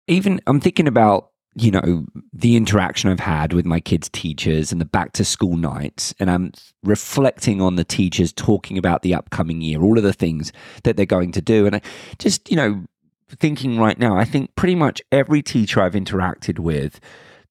even 0.07 0.41
I'm 0.47 0.59
thinking 0.59 0.87
about 0.87 1.31
you 1.57 1.71
know 1.71 2.05
the 2.33 2.57
interaction 2.57 3.09
I've 3.09 3.19
had 3.19 3.53
with 3.53 3.65
my 3.65 3.79
kids' 3.79 4.09
teachers 4.09 4.71
and 4.71 4.81
the 4.81 4.85
back 4.85 5.13
to 5.13 5.25
school 5.25 5.55
nights, 5.55 6.13
and 6.19 6.29
I'm 6.29 6.51
reflecting 6.83 7.61
on 7.61 7.75
the 7.75 7.85
teachers 7.85 8.33
talking 8.33 8.77
about 8.77 9.01
the 9.01 9.15
upcoming 9.15 9.61
year, 9.61 9.81
all 9.81 9.97
of 9.97 10.03
the 10.03 10.13
things 10.13 10.51
that 10.83 10.97
they're 10.97 11.05
going 11.05 11.31
to 11.33 11.41
do, 11.41 11.65
and 11.65 11.77
I 11.77 11.81
just 12.19 12.49
you 12.49 12.57
know 12.57 12.83
thinking 13.29 13.79
right 13.79 13.97
now, 13.97 14.15
I 14.15 14.25
think 14.25 14.55
pretty 14.55 14.75
much 14.75 15.01
every 15.11 15.41
teacher 15.41 15.81
I've 15.81 15.93
interacted 15.93 16.59
with 16.59 16.99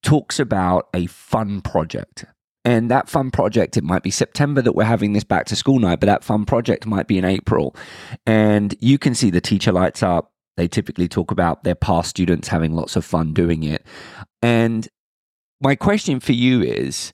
talks 0.01 0.39
about 0.39 0.87
a 0.93 1.07
fun 1.07 1.61
project. 1.61 2.25
And 2.63 2.89
that 2.89 3.09
fun 3.09 3.29
project, 3.29 3.77
it 3.77 3.83
might 3.83 4.01
be 4.01 4.09
September 4.09 4.61
that 4.61 4.73
we're 4.73 4.85
having 4.85 5.13
this 5.13 5.23
back 5.23 5.45
to 5.47 5.55
school 5.55 5.77
night, 5.77 5.99
but 5.99 6.07
that 6.07 6.23
fun 6.23 6.45
project 6.45 6.87
might 6.87 7.07
be 7.07 7.17
in 7.17 7.25
April. 7.25 7.75
And 8.25 8.75
you 8.79 8.97
can 8.97 9.13
see 9.13 9.29
the 9.29 9.41
teacher 9.41 9.71
lights 9.71 10.01
up 10.01 10.31
they 10.57 10.67
typically 10.67 11.07
talk 11.07 11.31
about 11.31 11.63
their 11.63 11.75
past 11.75 12.09
students 12.09 12.47
having 12.47 12.73
lots 12.73 12.95
of 12.95 13.05
fun 13.05 13.33
doing 13.33 13.63
it. 13.63 13.85
And 14.41 14.87
my 15.61 15.75
question 15.75 16.19
for 16.19 16.33
you 16.33 16.61
is 16.61 17.11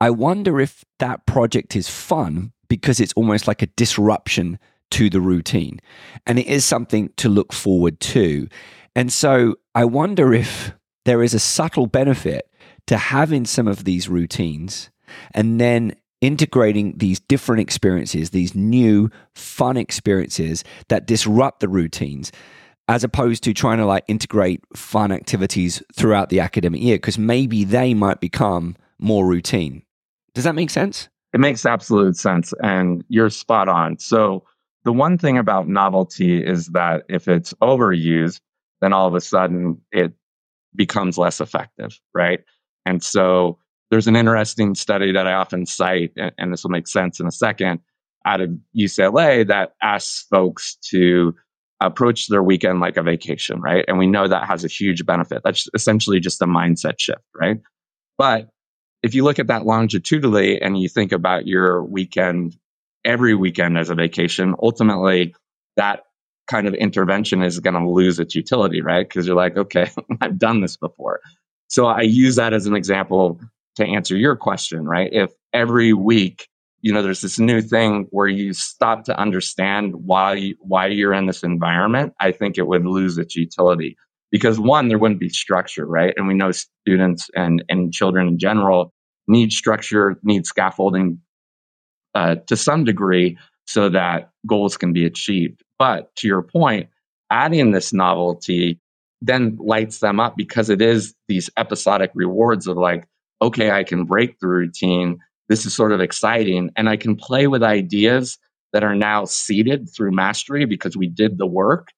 I 0.00 0.10
wonder 0.10 0.60
if 0.60 0.84
that 0.98 1.26
project 1.26 1.74
is 1.74 1.88
fun 1.88 2.52
because 2.68 3.00
it's 3.00 3.12
almost 3.14 3.46
like 3.46 3.62
a 3.62 3.66
disruption 3.68 4.58
to 4.90 5.10
the 5.10 5.20
routine 5.20 5.80
and 6.26 6.38
it 6.38 6.46
is 6.46 6.64
something 6.64 7.10
to 7.16 7.28
look 7.28 7.52
forward 7.52 7.98
to. 8.00 8.48
And 8.94 9.12
so 9.12 9.56
I 9.74 9.84
wonder 9.84 10.32
if 10.32 10.72
there 11.04 11.22
is 11.22 11.34
a 11.34 11.38
subtle 11.38 11.86
benefit 11.86 12.50
to 12.86 12.96
having 12.96 13.44
some 13.44 13.68
of 13.68 13.84
these 13.84 14.08
routines 14.08 14.90
and 15.32 15.60
then 15.60 15.94
integrating 16.20 16.96
these 16.96 17.20
different 17.20 17.60
experiences, 17.60 18.30
these 18.30 18.54
new 18.54 19.10
fun 19.34 19.76
experiences 19.76 20.64
that 20.88 21.06
disrupt 21.06 21.60
the 21.60 21.68
routines, 21.68 22.32
as 22.88 23.04
opposed 23.04 23.42
to 23.44 23.52
trying 23.52 23.78
to 23.78 23.86
like 23.86 24.04
integrate 24.08 24.62
fun 24.74 25.10
activities 25.12 25.82
throughout 25.94 26.28
the 26.28 26.40
academic 26.40 26.80
year, 26.80 26.96
because 26.96 27.18
maybe 27.18 27.64
they 27.64 27.94
might 27.94 28.20
become 28.20 28.76
more 28.98 29.26
routine. 29.26 29.82
Does 30.34 30.44
that 30.44 30.54
make 30.54 30.70
sense? 30.70 31.08
It 31.32 31.40
makes 31.40 31.66
absolute 31.66 32.16
sense. 32.16 32.54
And 32.62 33.04
you're 33.08 33.30
spot 33.30 33.68
on. 33.68 33.98
So, 33.98 34.44
the 34.84 34.92
one 34.92 35.18
thing 35.18 35.36
about 35.36 35.66
novelty 35.66 36.44
is 36.44 36.68
that 36.68 37.02
if 37.08 37.26
it's 37.26 37.52
overused, 37.54 38.40
then 38.80 38.92
all 38.92 39.08
of 39.08 39.14
a 39.14 39.20
sudden 39.20 39.80
it 39.90 40.12
becomes 40.76 41.18
less 41.18 41.40
effective, 41.40 41.98
right? 42.14 42.40
And 42.84 43.02
so 43.02 43.58
there's 43.90 44.06
an 44.06 44.14
interesting 44.14 44.76
study 44.76 45.10
that 45.12 45.26
I 45.26 45.32
often 45.32 45.66
cite, 45.66 46.12
and 46.38 46.52
this 46.52 46.62
will 46.62 46.70
make 46.70 46.86
sense 46.86 47.18
in 47.18 47.26
a 47.26 47.32
second, 47.32 47.80
out 48.24 48.40
of 48.40 48.50
UCLA 48.76 49.46
that 49.48 49.74
asks 49.82 50.26
folks 50.30 50.76
to 50.90 51.34
approach 51.80 52.28
their 52.28 52.42
weekend 52.42 52.80
like 52.80 52.96
a 52.96 53.02
vacation, 53.02 53.60
right? 53.60 53.84
And 53.86 53.98
we 53.98 54.06
know 54.06 54.26
that 54.26 54.46
has 54.46 54.64
a 54.64 54.68
huge 54.68 55.04
benefit. 55.04 55.42
That's 55.44 55.68
essentially 55.74 56.20
just 56.20 56.40
a 56.42 56.46
mindset 56.46 56.98
shift, 56.98 57.22
right? 57.34 57.60
But 58.16 58.48
if 59.02 59.14
you 59.14 59.24
look 59.24 59.38
at 59.38 59.48
that 59.48 59.66
longitudinally 59.66 60.60
and 60.60 60.78
you 60.78 60.88
think 60.88 61.12
about 61.12 61.46
your 61.46 61.84
weekend, 61.84 62.56
every 63.04 63.34
weekend 63.34 63.78
as 63.78 63.90
a 63.90 63.94
vacation, 63.94 64.54
ultimately 64.62 65.34
that 65.76 66.04
kind 66.46 66.66
of 66.66 66.74
intervention 66.74 67.42
is 67.42 67.60
going 67.60 67.74
to 67.74 67.88
lose 67.88 68.18
its 68.18 68.34
utility, 68.34 68.80
right? 68.80 69.06
Because 69.06 69.26
you're 69.26 69.36
like, 69.36 69.56
okay, 69.56 69.90
I've 70.20 70.38
done 70.38 70.60
this 70.60 70.76
before. 70.76 71.20
So 71.68 71.86
I 71.86 72.02
use 72.02 72.36
that 72.36 72.52
as 72.52 72.66
an 72.66 72.74
example 72.74 73.40
to 73.76 73.84
answer 73.84 74.16
your 74.16 74.36
question, 74.36 74.86
right? 74.86 75.10
If 75.12 75.30
every 75.52 75.92
week, 75.92 76.48
you 76.86 76.92
know, 76.92 77.02
there's 77.02 77.20
this 77.20 77.40
new 77.40 77.60
thing 77.60 78.06
where 78.10 78.28
you 78.28 78.52
stop 78.52 79.02
to 79.06 79.18
understand 79.18 79.92
why 79.96 80.34
you, 80.34 80.54
why 80.60 80.86
you're 80.86 81.12
in 81.12 81.26
this 81.26 81.42
environment, 81.42 82.12
I 82.20 82.30
think 82.30 82.58
it 82.58 82.68
would 82.68 82.86
lose 82.86 83.18
its 83.18 83.34
utility. 83.34 83.96
Because 84.30 84.60
one, 84.60 84.86
there 84.86 84.96
wouldn't 84.96 85.18
be 85.18 85.28
structure, 85.28 85.84
right? 85.84 86.14
And 86.16 86.28
we 86.28 86.34
know 86.34 86.52
students 86.52 87.28
and, 87.34 87.64
and 87.68 87.92
children 87.92 88.28
in 88.28 88.38
general 88.38 88.92
need 89.26 89.50
structure, 89.50 90.14
need 90.22 90.46
scaffolding 90.46 91.22
uh, 92.14 92.36
to 92.46 92.56
some 92.56 92.84
degree 92.84 93.36
so 93.66 93.88
that 93.88 94.30
goals 94.46 94.76
can 94.76 94.92
be 94.92 95.06
achieved. 95.06 95.64
But 95.80 96.14
to 96.18 96.28
your 96.28 96.42
point, 96.42 96.90
adding 97.32 97.72
this 97.72 97.92
novelty 97.92 98.80
then 99.22 99.56
lights 99.58 99.98
them 99.98 100.20
up 100.20 100.36
because 100.36 100.70
it 100.70 100.80
is 100.80 101.16
these 101.26 101.50
episodic 101.56 102.12
rewards 102.14 102.68
of 102.68 102.76
like, 102.76 103.08
okay, 103.42 103.72
I 103.72 103.82
can 103.82 104.04
break 104.04 104.38
the 104.38 104.46
routine. 104.46 105.18
This 105.48 105.66
is 105.66 105.74
sort 105.74 105.92
of 105.92 106.00
exciting. 106.00 106.70
And 106.76 106.88
I 106.88 106.96
can 106.96 107.16
play 107.16 107.46
with 107.46 107.62
ideas 107.62 108.38
that 108.72 108.84
are 108.84 108.94
now 108.94 109.24
seeded 109.24 109.88
through 109.94 110.12
mastery 110.12 110.64
because 110.64 110.96
we 110.96 111.08
did 111.08 111.38
the 111.38 111.46
work 111.46 111.88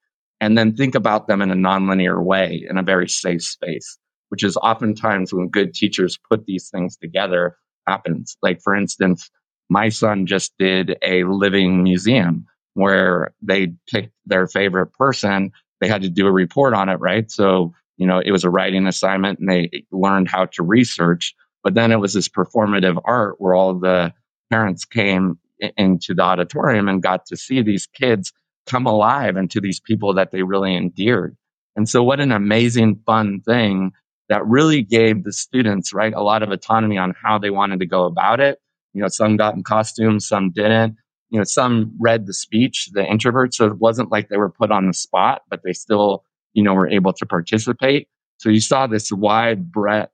and 0.40 0.56
then 0.56 0.76
think 0.76 0.94
about 0.94 1.26
them 1.26 1.42
in 1.42 1.50
a 1.50 1.56
nonlinear 1.56 2.22
way 2.22 2.64
in 2.68 2.78
a 2.78 2.82
very 2.82 3.08
safe 3.08 3.42
space, 3.42 3.98
which 4.28 4.44
is 4.44 4.56
oftentimes 4.58 5.32
when 5.32 5.48
good 5.48 5.74
teachers 5.74 6.18
put 6.30 6.46
these 6.46 6.68
things 6.68 6.96
together 6.96 7.56
happens. 7.86 8.36
Like, 8.42 8.60
for 8.62 8.74
instance, 8.74 9.30
my 9.68 9.88
son 9.88 10.26
just 10.26 10.52
did 10.58 10.96
a 11.02 11.24
living 11.24 11.82
museum 11.82 12.46
where 12.74 13.34
they 13.42 13.72
picked 13.90 14.14
their 14.26 14.46
favorite 14.46 14.92
person. 14.92 15.50
They 15.80 15.88
had 15.88 16.02
to 16.02 16.10
do 16.10 16.26
a 16.26 16.32
report 16.32 16.74
on 16.74 16.88
it, 16.88 17.00
right? 17.00 17.30
So 17.30 17.72
you 17.98 18.06
know, 18.06 18.22
it 18.24 18.30
was 18.30 18.44
a 18.44 18.50
writing 18.50 18.86
assignment 18.86 19.40
and 19.40 19.48
they 19.48 19.84
learned 19.90 20.28
how 20.28 20.46
to 20.46 20.62
research. 20.62 21.34
But 21.68 21.74
then 21.74 21.92
it 21.92 22.00
was 22.00 22.14
this 22.14 22.30
performative 22.30 22.98
art 23.04 23.34
where 23.36 23.54
all 23.54 23.74
the 23.74 24.14
parents 24.48 24.86
came 24.86 25.38
into 25.76 26.14
the 26.14 26.22
auditorium 26.22 26.88
and 26.88 27.02
got 27.02 27.26
to 27.26 27.36
see 27.36 27.60
these 27.60 27.86
kids 27.86 28.32
come 28.64 28.86
alive 28.86 29.36
and 29.36 29.50
to 29.50 29.60
these 29.60 29.78
people 29.78 30.14
that 30.14 30.30
they 30.30 30.42
really 30.44 30.74
endeared. 30.74 31.36
And 31.76 31.86
so, 31.86 32.02
what 32.02 32.20
an 32.20 32.32
amazing, 32.32 33.02
fun 33.04 33.42
thing 33.42 33.92
that 34.30 34.46
really 34.46 34.80
gave 34.80 35.24
the 35.24 35.32
students, 35.32 35.92
right, 35.92 36.14
a 36.14 36.22
lot 36.22 36.42
of 36.42 36.50
autonomy 36.50 36.96
on 36.96 37.12
how 37.22 37.38
they 37.38 37.50
wanted 37.50 37.80
to 37.80 37.86
go 37.86 38.04
about 38.04 38.40
it. 38.40 38.58
You 38.94 39.02
know, 39.02 39.08
some 39.08 39.36
got 39.36 39.54
in 39.54 39.62
costumes, 39.62 40.26
some 40.26 40.52
didn't. 40.52 40.96
You 41.28 41.36
know, 41.36 41.44
some 41.44 41.92
read 42.00 42.24
the 42.24 42.32
speech, 42.32 42.88
the 42.94 43.02
introverts. 43.02 43.56
So 43.56 43.66
it 43.66 43.76
wasn't 43.76 44.10
like 44.10 44.30
they 44.30 44.38
were 44.38 44.48
put 44.48 44.70
on 44.70 44.86
the 44.86 44.94
spot, 44.94 45.42
but 45.50 45.60
they 45.64 45.74
still 45.74 46.24
you 46.54 46.62
know, 46.62 46.72
were 46.72 46.88
able 46.88 47.12
to 47.12 47.26
participate. 47.26 48.08
So 48.38 48.48
you 48.48 48.60
saw 48.60 48.86
this 48.86 49.12
wide 49.12 49.70
breadth 49.70 50.12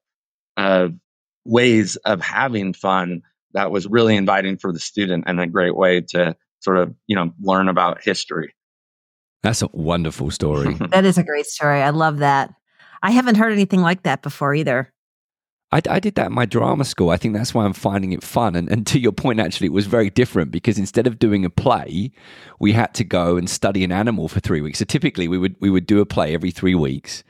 of 0.57 0.95
ways 1.45 1.97
of 1.97 2.21
having 2.21 2.73
fun 2.73 3.23
that 3.53 3.71
was 3.71 3.87
really 3.87 4.17
inviting 4.17 4.57
for 4.57 4.73
the 4.73 4.79
student 4.79 5.25
and 5.27 5.41
a 5.41 5.47
great 5.47 5.77
way 5.77 6.01
to 6.01 6.37
sort 6.61 6.79
of, 6.79 6.95
you 7.07 7.17
know, 7.17 7.33
learn 7.41 7.69
about 7.69 8.03
history. 8.03 8.55
That's 9.43 9.63
a 9.63 9.69
wonderful 9.73 10.31
story. 10.31 10.75
that 10.91 11.05
is 11.05 11.19
a 11.19 11.23
great 11.23 11.47
story. 11.47 11.83
I 11.83 11.91
love 11.91 12.19
that. 12.19 12.55
I 13.03 13.11
haven't 13.11 13.35
heard 13.35 13.53
anything 13.53 13.83
like 13.83 14.05
that 14.05 14.23
before 14.23 14.55
either. 14.55 14.91
I, 15.73 15.81
I, 15.91 15.99
did 15.99 16.15
that 16.15 16.27
in 16.27 16.33
my 16.33 16.47
drama 16.47 16.85
school. 16.85 17.11
I 17.11 17.17
think 17.17 17.35
that's 17.35 17.53
why 17.53 17.65
I'm 17.65 17.73
finding 17.73 18.13
it 18.13 18.23
fun. 18.23 18.55
And, 18.55 18.69
and 18.69 18.87
to 18.87 18.99
your 19.01 19.13
point, 19.13 19.41
actually, 19.41 19.67
it 19.67 19.73
was 19.73 19.87
very 19.87 20.09
different 20.09 20.53
because 20.53 20.79
instead 20.79 21.07
of 21.07 21.19
doing 21.19 21.45
a 21.45 21.51
play, 21.51 22.13
we 22.61 22.73
had 22.73 22.95
to 22.95 23.05
go 23.05 23.37
and 23.37 23.51
study 23.51 23.83
an 23.83 23.91
animal 23.91 24.29
for 24.29 24.41
three 24.41 24.61
weeks. 24.61 24.79
So 24.79 24.85
typically, 24.85 25.27
we 25.27 25.37
would 25.39 25.57
we 25.61 25.71
would 25.71 25.87
do 25.87 26.01
a 26.01 26.07
play 26.07 26.33
every 26.33 26.51
three 26.51 26.75
weeks. 26.75 27.25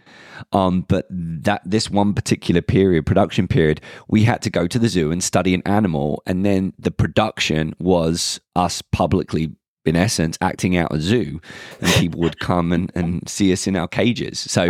Um, 0.53 0.83
but 0.83 1.07
that 1.11 1.62
this 1.64 1.91
one 1.91 2.12
particular 2.12 2.61
period, 2.61 3.07
production 3.07 3.49
period, 3.49 3.81
we 4.09 4.25
had 4.25 4.43
to 4.43 4.50
go 4.50 4.67
to 4.67 4.79
the 4.79 4.88
zoo 4.88 5.11
and 5.11 5.23
study 5.23 5.55
an 5.55 5.62
animal, 5.64 6.23
and 6.26 6.45
then 6.45 6.75
the 6.79 6.91
production 6.91 7.75
was 7.79 8.41
us 8.57 8.83
publicly 8.83 9.55
in 9.85 9.97
essence 9.97 10.38
acting 10.41 10.76
out 10.76 10.93
a 10.95 11.00
zoo 11.00 11.41
and 11.81 11.91
people 11.93 12.21
would 12.21 12.38
come 12.41 12.73
and, 12.73 12.91
and 12.95 13.29
see 13.29 13.53
us 13.53 13.67
in 13.67 13.76
our 13.76 13.88
cages 13.88 14.38
so 14.38 14.64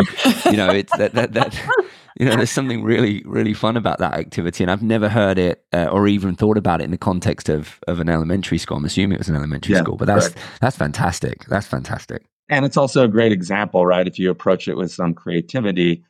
you 0.47 0.57
know 0.57 0.71
it's 0.71 0.97
that 0.97 1.13
that, 1.15 1.33
that 1.33 1.55
you 2.19 2.27
know, 2.27 2.37
there's 2.37 2.51
something 2.51 2.85
really, 2.85 3.23
really 3.27 3.55
fun 3.55 3.77
about 3.77 3.99
that 3.99 4.15
activity, 4.15 4.63
and 4.63 4.71
I've 4.71 4.83
never 4.83 5.09
heard 5.09 5.37
it 5.37 5.65
uh, 5.73 5.87
or 5.87 6.07
even 6.07 6.37
thought 6.37 6.57
about 6.57 6.81
it 6.81 6.85
in 6.85 6.93
the 6.93 6.99
context 6.99 7.49
of 7.49 7.81
of 7.89 7.99
an 7.99 8.09
elementary 8.09 8.59
school. 8.59 8.77
I'm 8.77 8.85
assuming 8.85 9.17
it 9.17 9.19
was 9.19 9.29
an 9.29 9.37
elementary 9.37 9.75
yeah, 9.75 9.81
school, 9.81 9.97
but 9.97 10.07
that's 10.07 10.29
correct. 10.29 10.61
that's 10.61 10.77
fantastic. 10.77 11.45
That's 11.47 11.67
fantastic. 11.67 12.25
And 12.49 12.65
it's 12.65 12.77
also 12.77 13.05
a 13.05 13.09
great 13.09 13.33
example, 13.33 13.85
right? 13.85 14.07
If 14.07 14.19
you 14.19 14.31
approach 14.31 14.69
it 14.69 14.77
with 14.77 14.93
some 14.93 15.15
creativity, 15.15 16.05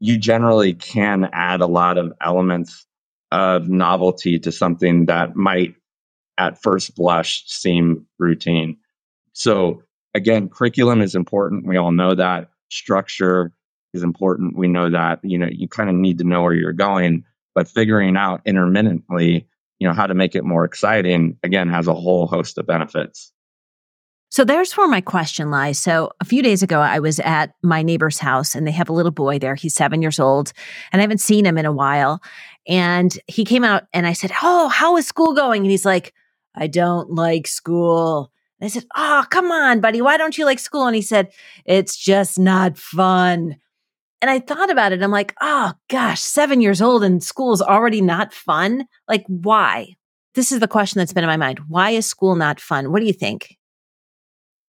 you 0.00 0.16
generally 0.16 0.74
can 0.74 1.28
add 1.32 1.60
a 1.60 1.66
lot 1.66 1.98
of 1.98 2.12
elements 2.20 2.86
of 3.30 3.68
novelty 3.68 4.38
to 4.38 4.52
something 4.52 5.06
that 5.06 5.34
might, 5.34 5.74
at 6.38 6.60
first 6.62 6.94
blush, 6.94 7.44
seem 7.46 8.06
routine. 8.18 8.76
So 9.32 9.82
again, 10.14 10.48
curriculum 10.48 11.00
is 11.00 11.14
important. 11.14 11.66
We 11.66 11.76
all 11.76 11.92
know 11.92 12.14
that 12.14 12.50
structure 12.70 13.52
is 13.94 14.02
important. 14.02 14.56
We 14.56 14.68
know 14.68 14.90
that, 14.90 15.20
you 15.22 15.38
know, 15.38 15.48
you 15.50 15.68
kind 15.68 15.90
of 15.90 15.96
need 15.96 16.18
to 16.18 16.24
know 16.24 16.42
where 16.42 16.54
you're 16.54 16.72
going, 16.72 17.24
but 17.54 17.68
figuring 17.68 18.16
out 18.16 18.40
intermittently, 18.44 19.46
you 19.78 19.88
know, 19.88 19.94
how 19.94 20.06
to 20.06 20.14
make 20.14 20.34
it 20.34 20.44
more 20.44 20.64
exciting, 20.64 21.38
again, 21.42 21.68
has 21.68 21.86
a 21.86 21.94
whole 21.94 22.26
host 22.26 22.56
of 22.58 22.66
benefits. 22.66 23.32
So 24.30 24.46
there's 24.46 24.74
where 24.78 24.88
my 24.88 25.02
question 25.02 25.50
lies. 25.50 25.78
So 25.78 26.12
a 26.18 26.24
few 26.24 26.42
days 26.42 26.62
ago, 26.62 26.80
I 26.80 27.00
was 27.00 27.20
at 27.20 27.52
my 27.62 27.82
neighbor's 27.82 28.18
house 28.18 28.54
and 28.54 28.66
they 28.66 28.70
have 28.70 28.88
a 28.88 28.92
little 28.94 29.10
boy 29.10 29.38
there. 29.38 29.54
He's 29.54 29.74
seven 29.74 30.00
years 30.00 30.18
old 30.18 30.54
and 30.90 31.00
I 31.00 31.02
haven't 31.02 31.20
seen 31.20 31.44
him 31.44 31.58
in 31.58 31.66
a 31.66 31.72
while. 31.72 32.22
And 32.66 33.14
he 33.26 33.44
came 33.44 33.62
out 33.62 33.84
and 33.92 34.06
I 34.06 34.14
said, 34.14 34.32
Oh, 34.42 34.68
how 34.68 34.96
is 34.96 35.06
school 35.06 35.34
going? 35.34 35.60
And 35.60 35.70
he's 35.70 35.84
like, 35.84 36.14
I 36.54 36.66
don't 36.66 37.10
like 37.10 37.46
school. 37.46 38.30
And 38.60 38.66
I 38.66 38.68
said, 38.68 38.86
Oh, 38.96 39.24
come 39.30 39.50
on, 39.50 39.80
buddy. 39.80 40.02
Why 40.02 40.16
don't 40.16 40.36
you 40.36 40.44
like 40.44 40.58
school? 40.58 40.86
And 40.86 40.96
he 40.96 41.02
said, 41.02 41.32
It's 41.64 41.96
just 41.96 42.38
not 42.38 42.78
fun. 42.78 43.56
And 44.22 44.30
I 44.30 44.38
thought 44.38 44.70
about 44.70 44.92
it. 44.92 45.02
I'm 45.02 45.10
like, 45.10 45.34
oh 45.40 45.72
gosh, 45.88 46.20
seven 46.20 46.60
years 46.60 46.80
old 46.80 47.02
and 47.02 47.20
school 47.20 47.52
is 47.52 47.60
already 47.60 48.00
not 48.00 48.32
fun. 48.32 48.86
Like, 49.08 49.24
why? 49.26 49.96
This 50.34 50.52
is 50.52 50.60
the 50.60 50.68
question 50.68 51.00
that's 51.00 51.12
been 51.12 51.24
in 51.24 51.28
my 51.28 51.36
mind. 51.36 51.60
Why 51.66 51.90
is 51.90 52.06
school 52.06 52.36
not 52.36 52.60
fun? 52.60 52.92
What 52.92 53.00
do 53.00 53.06
you 53.06 53.12
think? 53.12 53.58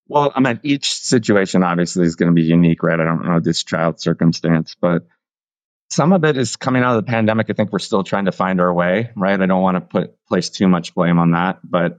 Well, 0.07 0.33
I 0.35 0.39
mean, 0.39 0.59
each 0.63 0.95
situation 0.95 1.63
obviously 1.63 2.05
is 2.05 2.15
going 2.15 2.31
to 2.31 2.33
be 2.33 2.41
unique, 2.41 2.81
right? 2.81 2.99
I 2.99 3.05
don't 3.05 3.25
know 3.25 3.39
this 3.39 3.63
child's 3.63 4.03
circumstance, 4.03 4.75
but 4.81 5.05
some 5.93 6.11
of 6.11 6.25
it 6.25 6.37
is 6.37 6.55
coming 6.55 6.81
out 6.81 6.97
of 6.97 7.05
the 7.05 7.11
pandemic. 7.11 7.49
I 7.49 7.53
think 7.53 7.71
we're 7.71 7.79
still 7.79 8.03
trying 8.03 8.25
to 8.25 8.31
find 8.31 8.59
our 8.59 8.73
way, 8.73 9.11
right? 9.15 9.39
I 9.39 9.45
don't 9.45 9.61
want 9.61 9.75
to 9.75 9.81
put 9.81 10.15
place 10.27 10.49
too 10.49 10.67
much 10.67 10.95
blame 10.95 11.19
on 11.19 11.31
that, 11.31 11.59
but 11.63 11.97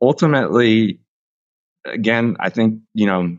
ultimately, 0.00 1.00
again, 1.84 2.36
I 2.38 2.50
think 2.50 2.80
you 2.94 3.06
know 3.06 3.36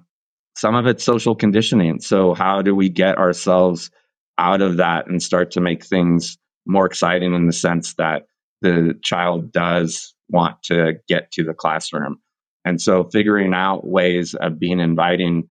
some 0.57 0.75
of 0.75 0.85
it's 0.85 1.03
social 1.03 1.33
conditioning. 1.33 2.01
So, 2.01 2.33
how 2.33 2.61
do 2.61 2.75
we 2.75 2.89
get 2.89 3.17
ourselves 3.17 3.89
out 4.37 4.61
of 4.61 4.77
that 4.77 5.07
and 5.07 5.23
start 5.23 5.51
to 5.51 5.61
make 5.61 5.85
things 5.85 6.37
more 6.65 6.85
exciting 6.85 7.33
in 7.33 7.47
the 7.47 7.53
sense 7.53 7.93
that 7.95 8.23
the 8.61 8.99
child 9.01 9.51
does 9.51 10.13
want 10.29 10.61
to 10.63 10.95
get 11.07 11.31
to 11.31 11.43
the 11.45 11.53
classroom? 11.53 12.19
And 12.65 12.81
so, 12.81 13.05
figuring 13.05 13.53
out 13.53 13.87
ways 13.87 14.35
of 14.35 14.59
being 14.59 14.81
inviting. 14.81 15.49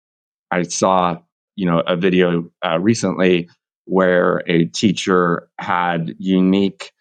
I 0.51 0.63
saw, 0.63 1.19
you 1.55 1.65
know, 1.65 1.79
a 1.79 1.95
video 1.95 2.49
uh, 2.65 2.79
recently 2.79 3.49
where 3.87 4.43
a 4.47 4.65
teacher 4.65 5.49
had 5.57 6.15
unique 6.19 6.91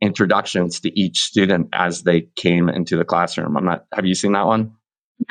introductions 0.00 0.80
to 0.80 0.98
each 0.98 1.20
student 1.20 1.68
as 1.72 2.02
they 2.02 2.28
came 2.36 2.68
into 2.68 2.96
the 2.96 3.04
classroom. 3.04 3.56
I'm 3.56 3.64
not, 3.64 3.84
have 3.92 4.06
you 4.06 4.14
seen 4.14 4.32
that 4.32 4.46
one? 4.46 4.72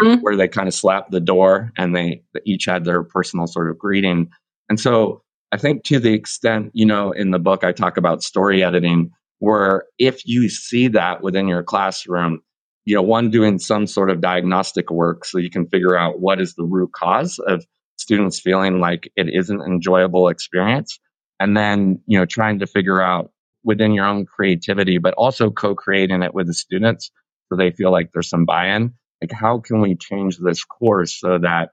Mm-hmm. 0.01 0.21
Where 0.21 0.35
they 0.35 0.47
kind 0.47 0.67
of 0.67 0.73
slapped 0.73 1.11
the 1.11 1.19
door 1.19 1.71
and 1.77 1.95
they, 1.95 2.23
they 2.33 2.41
each 2.45 2.65
had 2.65 2.83
their 2.85 3.03
personal 3.03 3.47
sort 3.47 3.69
of 3.69 3.77
greeting. 3.77 4.29
And 4.69 4.79
so 4.79 5.21
I 5.51 5.57
think 5.57 5.83
to 5.85 5.99
the 5.99 6.13
extent, 6.13 6.71
you 6.73 6.85
know, 6.85 7.11
in 7.11 7.31
the 7.31 7.39
book, 7.39 7.63
I 7.63 7.71
talk 7.71 7.97
about 7.97 8.23
story 8.23 8.63
editing, 8.63 9.11
where 9.39 9.85
if 9.99 10.25
you 10.25 10.49
see 10.49 10.87
that 10.89 11.21
within 11.21 11.47
your 11.47 11.63
classroom, 11.63 12.41
you 12.83 12.95
know, 12.95 13.03
one 13.03 13.29
doing 13.29 13.59
some 13.59 13.87
sort 13.87 14.09
of 14.09 14.21
diagnostic 14.21 14.91
work 14.91 15.25
so 15.25 15.37
you 15.37 15.49
can 15.49 15.67
figure 15.67 15.95
out 15.95 16.19
what 16.19 16.41
is 16.41 16.55
the 16.55 16.63
root 16.63 16.91
cause 16.93 17.39
of 17.39 17.65
students 17.97 18.39
feeling 18.39 18.79
like 18.79 19.11
it 19.15 19.27
isn't 19.33 19.61
an 19.61 19.71
enjoyable 19.71 20.27
experience. 20.27 20.99
And 21.39 21.55
then, 21.55 22.01
you 22.07 22.17
know, 22.17 22.25
trying 22.25 22.59
to 22.59 22.67
figure 22.67 23.01
out 23.01 23.31
within 23.63 23.93
your 23.93 24.05
own 24.05 24.25
creativity, 24.25 24.97
but 24.97 25.13
also 25.15 25.49
co-creating 25.49 26.23
it 26.23 26.33
with 26.33 26.47
the 26.47 26.53
students 26.53 27.11
so 27.49 27.55
they 27.55 27.71
feel 27.71 27.91
like 27.91 28.11
there's 28.11 28.29
some 28.29 28.45
buy-in. 28.45 28.93
Like 29.21 29.31
how 29.31 29.59
can 29.59 29.81
we 29.81 29.95
change 29.95 30.37
this 30.37 30.63
course 30.63 31.19
so 31.19 31.37
that 31.39 31.69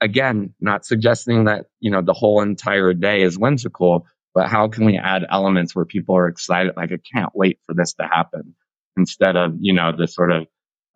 again, 0.00 0.52
not 0.60 0.84
suggesting 0.84 1.44
that, 1.44 1.66
you 1.80 1.90
know, 1.90 2.02
the 2.02 2.12
whole 2.12 2.42
entire 2.42 2.92
day 2.92 3.22
is 3.22 3.38
whimsical, 3.38 4.06
but 4.34 4.48
how 4.48 4.68
can 4.68 4.84
we 4.84 4.98
add 4.98 5.24
elements 5.30 5.74
where 5.74 5.84
people 5.84 6.16
are 6.16 6.26
excited? 6.26 6.72
Like, 6.76 6.90
I 6.92 6.98
can't 7.14 7.30
wait 7.34 7.60
for 7.66 7.74
this 7.74 7.94
to 7.94 8.08
happen 8.10 8.54
instead 8.96 9.36
of, 9.36 9.54
you 9.60 9.72
know, 9.72 9.92
the 9.96 10.08
sort 10.08 10.32
of 10.32 10.46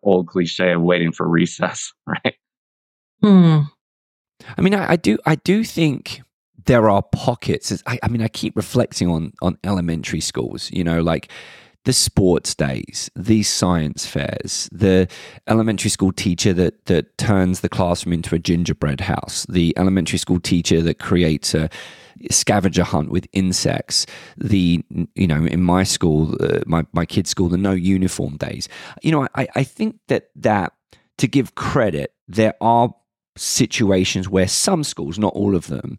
old 0.03 0.27
cliche 0.27 0.73
of 0.73 0.81
waiting 0.81 1.13
for 1.13 1.27
recess, 1.27 1.93
right? 2.07 2.35
Hmm. 3.21 3.59
I 4.57 4.61
mean, 4.61 4.75
I, 4.75 4.91
I 4.91 4.95
do, 4.97 5.17
I 5.25 5.35
do 5.35 5.63
think 5.63 6.21
there 6.67 6.89
are 6.89 7.01
pockets. 7.01 7.81
I, 7.85 7.97
I 8.03 8.07
mean, 8.07 8.21
I 8.21 8.27
keep 8.27 8.55
reflecting 8.55 9.09
on 9.09 9.33
on 9.41 9.57
elementary 9.63 10.21
schools. 10.21 10.69
You 10.71 10.83
know, 10.83 11.01
like 11.01 11.31
the 11.85 11.93
sports 11.93 12.53
days, 12.53 13.09
these 13.15 13.47
science 13.47 14.05
fairs, 14.05 14.69
the 14.71 15.07
elementary 15.47 15.89
school 15.89 16.11
teacher 16.11 16.53
that 16.53 16.85
that 16.85 17.17
turns 17.17 17.61
the 17.61 17.69
classroom 17.69 18.13
into 18.13 18.35
a 18.35 18.39
gingerbread 18.39 19.01
house, 19.01 19.45
the 19.49 19.73
elementary 19.77 20.19
school 20.19 20.39
teacher 20.39 20.81
that 20.81 20.99
creates 20.99 21.55
a 21.55 21.69
scavenger 22.29 22.83
hunt 22.83 23.09
with 23.09 23.27
insects, 23.31 24.05
the 24.37 24.83
you 25.15 25.27
know 25.27 25.45
in 25.45 25.63
my 25.63 25.83
school, 25.83 26.35
uh, 26.41 26.59
my 26.65 26.85
my 26.91 27.05
kids' 27.05 27.29
school, 27.29 27.49
the 27.49 27.57
no 27.57 27.71
uniform 27.71 28.37
days. 28.37 28.67
You 29.01 29.11
know, 29.11 29.27
I 29.35 29.47
I 29.55 29.63
think 29.63 29.97
that 30.07 30.29
that 30.35 30.73
to 31.17 31.27
give 31.27 31.55
credit, 31.55 32.13
there 32.27 32.55
are 32.61 32.93
situations 33.37 34.27
where 34.27 34.47
some 34.47 34.83
schools, 34.83 35.17
not 35.17 35.33
all 35.33 35.55
of 35.55 35.67
them, 35.67 35.97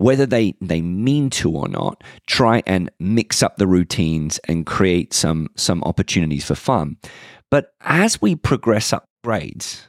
whether 0.00 0.24
they, 0.24 0.54
they 0.62 0.80
mean 0.80 1.28
to 1.28 1.54
or 1.54 1.68
not, 1.68 2.02
try 2.26 2.62
and 2.66 2.90
mix 2.98 3.42
up 3.42 3.58
the 3.58 3.66
routines 3.66 4.38
and 4.48 4.64
create 4.64 5.12
some, 5.12 5.46
some 5.56 5.82
opportunities 5.84 6.46
for 6.46 6.54
fun. 6.54 6.96
But 7.50 7.74
as 7.82 8.22
we 8.22 8.34
progress 8.34 8.94
up 8.94 9.04
grades, 9.22 9.88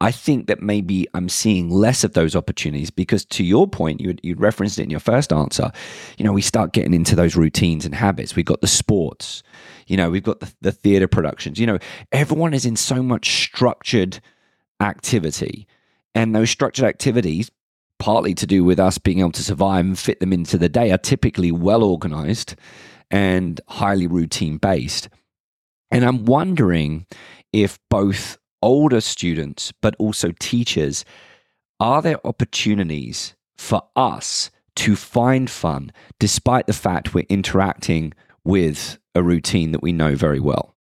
I 0.00 0.10
think 0.10 0.46
that 0.46 0.62
maybe 0.62 1.06
I'm 1.12 1.28
seeing 1.28 1.68
less 1.68 2.02
of 2.02 2.14
those 2.14 2.34
opportunities 2.34 2.90
because, 2.90 3.26
to 3.26 3.44
your 3.44 3.68
point, 3.68 4.00
you 4.00 4.16
you 4.22 4.34
referenced 4.36 4.78
it 4.78 4.84
in 4.84 4.90
your 4.90 4.98
first 4.98 5.32
answer. 5.32 5.70
You 6.16 6.24
know, 6.24 6.32
we 6.32 6.42
start 6.42 6.72
getting 6.72 6.94
into 6.94 7.14
those 7.14 7.36
routines 7.36 7.84
and 7.84 7.94
habits. 7.94 8.34
We've 8.34 8.44
got 8.44 8.62
the 8.62 8.66
sports, 8.66 9.42
you 9.86 9.96
know, 9.96 10.10
we've 10.10 10.24
got 10.24 10.40
the, 10.40 10.52
the 10.60 10.72
theater 10.72 11.06
productions. 11.06 11.60
You 11.60 11.66
know, 11.66 11.78
everyone 12.10 12.54
is 12.54 12.66
in 12.66 12.74
so 12.74 13.00
much 13.00 13.44
structured 13.44 14.18
activity, 14.80 15.68
and 16.16 16.34
those 16.34 16.50
structured 16.50 16.86
activities 16.86 17.50
partly 18.02 18.34
to 18.34 18.48
do 18.48 18.64
with 18.64 18.80
us 18.80 18.98
being 18.98 19.20
able 19.20 19.30
to 19.30 19.44
survive 19.44 19.84
and 19.84 19.96
fit 19.96 20.18
them 20.18 20.32
into 20.32 20.58
the 20.58 20.68
day, 20.68 20.90
are 20.90 20.98
typically 20.98 21.52
well 21.52 21.84
organized 21.84 22.56
and 23.12 23.60
highly 23.68 24.08
routine 24.08 24.56
based. 24.56 25.08
And 25.92 26.04
I'm 26.04 26.24
wondering 26.24 27.06
if 27.52 27.78
both 27.88 28.38
older 28.60 29.00
students, 29.00 29.72
but 29.80 29.94
also 30.00 30.32
teachers, 30.40 31.04
are 31.78 32.02
there 32.02 32.26
opportunities 32.26 33.36
for 33.56 33.82
us 33.94 34.50
to 34.74 34.96
find 34.96 35.48
fun 35.48 35.92
despite 36.18 36.66
the 36.66 36.72
fact 36.72 37.14
we're 37.14 37.24
interacting 37.28 38.14
with 38.42 38.98
a 39.14 39.22
routine 39.22 39.70
that 39.70 39.82
we 39.82 39.92
know 39.92 40.16
very 40.16 40.40
well? 40.40 40.74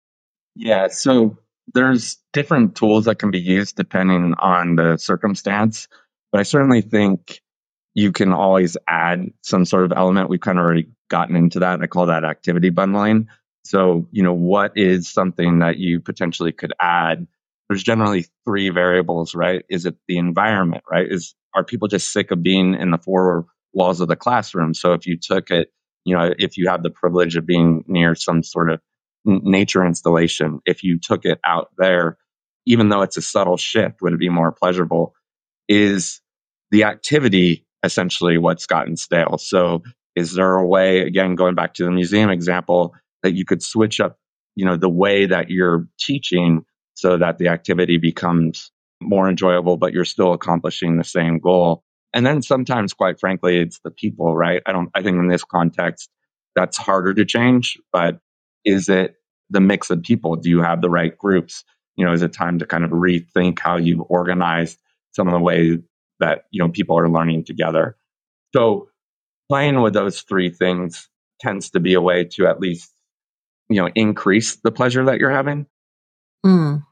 Yeah, 0.55 0.87
so 0.87 1.37
there's 1.75 2.17
different 2.33 2.77
tools 2.77 3.07
that 3.07 3.19
can 3.19 3.33
be 3.33 3.41
used 3.41 3.75
depending 3.75 4.35
on 4.39 4.77
the 4.77 4.99
circumstance. 4.99 5.89
But 6.33 6.41
I 6.41 6.45
certainly 6.45 6.83
think 6.83 7.41
you 7.95 8.13
can 8.13 8.33
always 8.33 8.77
add 8.87 9.33
some 9.43 9.65
sort 9.65 9.85
of 9.85 9.93
element. 9.97 10.29
We've 10.29 10.41
kind 10.41 10.59
of 10.59 10.65
already 10.65 10.89
gotten 11.11 11.37
into 11.37 11.61
that. 11.61 11.81
I 11.81 11.87
call 11.87 12.07
that 12.07 12.25
activity 12.25 12.71
bundling. 12.71 13.29
So, 13.65 14.07
you 14.13 14.23
know, 14.23 14.35
what 14.35 14.73
is 14.77 15.11
something 15.11 15.59
that 15.61 15.79
you 15.79 16.01
potentially 16.01 16.53
could 16.53 16.73
add? 16.81 17.27
There's 17.69 17.83
generally 17.83 18.27
three 18.47 18.71
variables, 18.71 19.35
right? 19.35 19.65
Is 19.69 19.85
it 19.85 19.97
the 20.07 20.19
environment, 20.19 20.85
right? 20.91 21.07
Is 21.11 21.35
are 21.55 21.65
people 21.65 21.89
just 21.89 22.13
sick 22.13 22.31
of 22.31 22.43
being 22.43 22.75
in 22.75 22.91
the 22.91 22.99
four 22.99 23.47
walls 23.73 24.01
of 24.01 24.09
the 24.09 24.17
classroom? 24.17 24.75
So 24.75 24.93
if 24.93 25.07
you 25.07 25.19
took 25.19 25.51
it, 25.51 25.73
you 26.05 26.17
know, 26.17 26.33
if 26.39 26.57
you 26.57 26.69
have 26.69 26.83
the 26.83 26.91
privilege 26.91 27.37
of 27.37 27.47
being 27.47 27.85
near 27.87 28.15
some 28.15 28.43
sort 28.43 28.71
of 28.71 28.81
nature 29.25 29.85
installation, 29.85 30.61
if 30.65 30.83
you 30.83 30.99
took 30.99 31.25
it 31.25 31.41
out 31.45 31.71
there, 31.77 32.17
even 32.65 32.89
though 32.89 33.03
it's 33.03 33.17
a 33.17 33.23
subtle 33.23 33.57
shift, 33.57 34.01
would 34.01 34.13
it 34.13 34.19
be 34.19 34.29
more 34.29 34.53
pleasurable? 34.53 35.15
Is 35.69 36.21
the 36.71 36.85
activity 36.85 37.67
essentially 37.85 38.39
what's 38.39 38.67
gotten 38.67 38.97
stale. 38.97 39.39
So 39.39 39.83
is 40.17 40.35
there 40.35 40.57
a 40.57 40.67
way, 40.67 41.01
again, 41.01 41.37
going 41.37 41.55
back 41.55 41.75
to 41.75 41.85
the 41.85 41.91
museum 41.91 42.31
example, 42.31 42.95
that 43.23 43.35
you 43.35 43.45
could 43.45 43.63
switch 43.63 44.01
up, 44.01 44.19
you 44.57 44.65
know, 44.65 44.77
the 44.77 44.89
way 44.89 45.27
that 45.27 45.51
you're 45.51 45.87
teaching 45.99 46.65
so 46.95 47.17
that 47.17 47.39
the 47.39 47.49
activity 47.49 47.99
becomes 47.99 48.73
more 49.01 49.29
enjoyable, 49.29 49.77
but 49.77 49.93
you're 49.93 50.05
still 50.05 50.33
accomplishing 50.33 50.97
the 50.97 51.05
same 51.05 51.39
goal. 51.39 51.85
And 52.13 52.27
then 52.27 52.43
sometimes, 52.43 52.93
quite 52.93 53.21
frankly, 53.21 53.59
it's 53.59 53.79
the 53.81 53.91
people, 53.91 54.35
right? 54.35 54.63
I 54.67 54.73
don't, 54.73 54.91
I 54.95 55.03
think 55.03 55.19
in 55.19 55.29
this 55.29 55.45
context, 55.45 56.11
that's 56.57 56.77
harder 56.77 57.15
to 57.15 57.25
change, 57.25 57.79
but 57.93 58.19
is 58.65 58.89
it 58.89 59.15
the 59.51 59.61
mix 59.61 59.91
of 59.91 60.03
people? 60.03 60.37
Do 60.37 60.51
you 60.51 60.63
have 60.63 60.81
the 60.81 60.91
right 60.91 61.17
groups? 61.17 61.65
You 61.97 62.05
know, 62.07 62.13
is 62.13 62.23
it 62.23 62.33
time 62.33 62.59
to 62.59 62.67
kind 62.67 62.85
of 62.85 62.91
rethink 62.91 63.61
how 63.61 63.77
you 63.77 64.03
organize 64.03 64.77
some 65.19 65.27
of 65.27 65.35
the 65.35 65.41
way 65.41 65.79
that 66.21 66.45
you 66.51 66.63
know 66.63 66.71
people 66.71 66.97
are 66.97 67.11
learning 67.11 67.45
together. 67.45 67.97
So 68.55 68.89
playing 69.49 69.83
with 69.83 69.95
those 69.95 70.23
three 70.23 70.49
things 70.49 71.09
tends 71.41 71.71
to 71.71 71.81
be 71.81 71.95
a 71.95 72.01
way 72.01 72.25
to 72.25 72.47
at 72.47 72.61
least 72.61 72.93
you 73.69 73.83
know 73.83 73.91
increase 73.95 74.57
the 74.57 74.71
pleasure 74.71 75.05
that 75.07 75.19
you're 75.19 75.31
having. 75.31 75.67
Mm. 76.47 76.85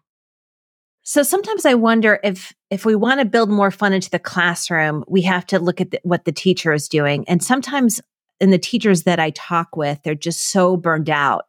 So 1.04 1.22
sometimes 1.22 1.64
I 1.64 1.74
wonder 1.74 2.18
if 2.24 2.52
if 2.68 2.84
we 2.84 2.96
want 2.96 3.20
to 3.20 3.26
build 3.26 3.48
more 3.48 3.70
fun 3.70 3.92
into 3.92 4.10
the 4.10 4.18
classroom, 4.18 5.04
we 5.06 5.22
have 5.22 5.46
to 5.46 5.60
look 5.60 5.80
at 5.80 5.92
the, 5.92 6.00
what 6.02 6.24
the 6.24 6.32
teacher 6.32 6.72
is 6.72 6.88
doing. 6.88 7.24
And 7.28 7.42
sometimes 7.42 8.00
in 8.40 8.50
the 8.50 8.58
teachers 8.58 9.04
that 9.04 9.20
I 9.20 9.30
talk 9.30 9.76
with, 9.76 10.02
they're 10.02 10.16
just 10.16 10.50
so 10.50 10.76
burned 10.76 11.08
out. 11.08 11.46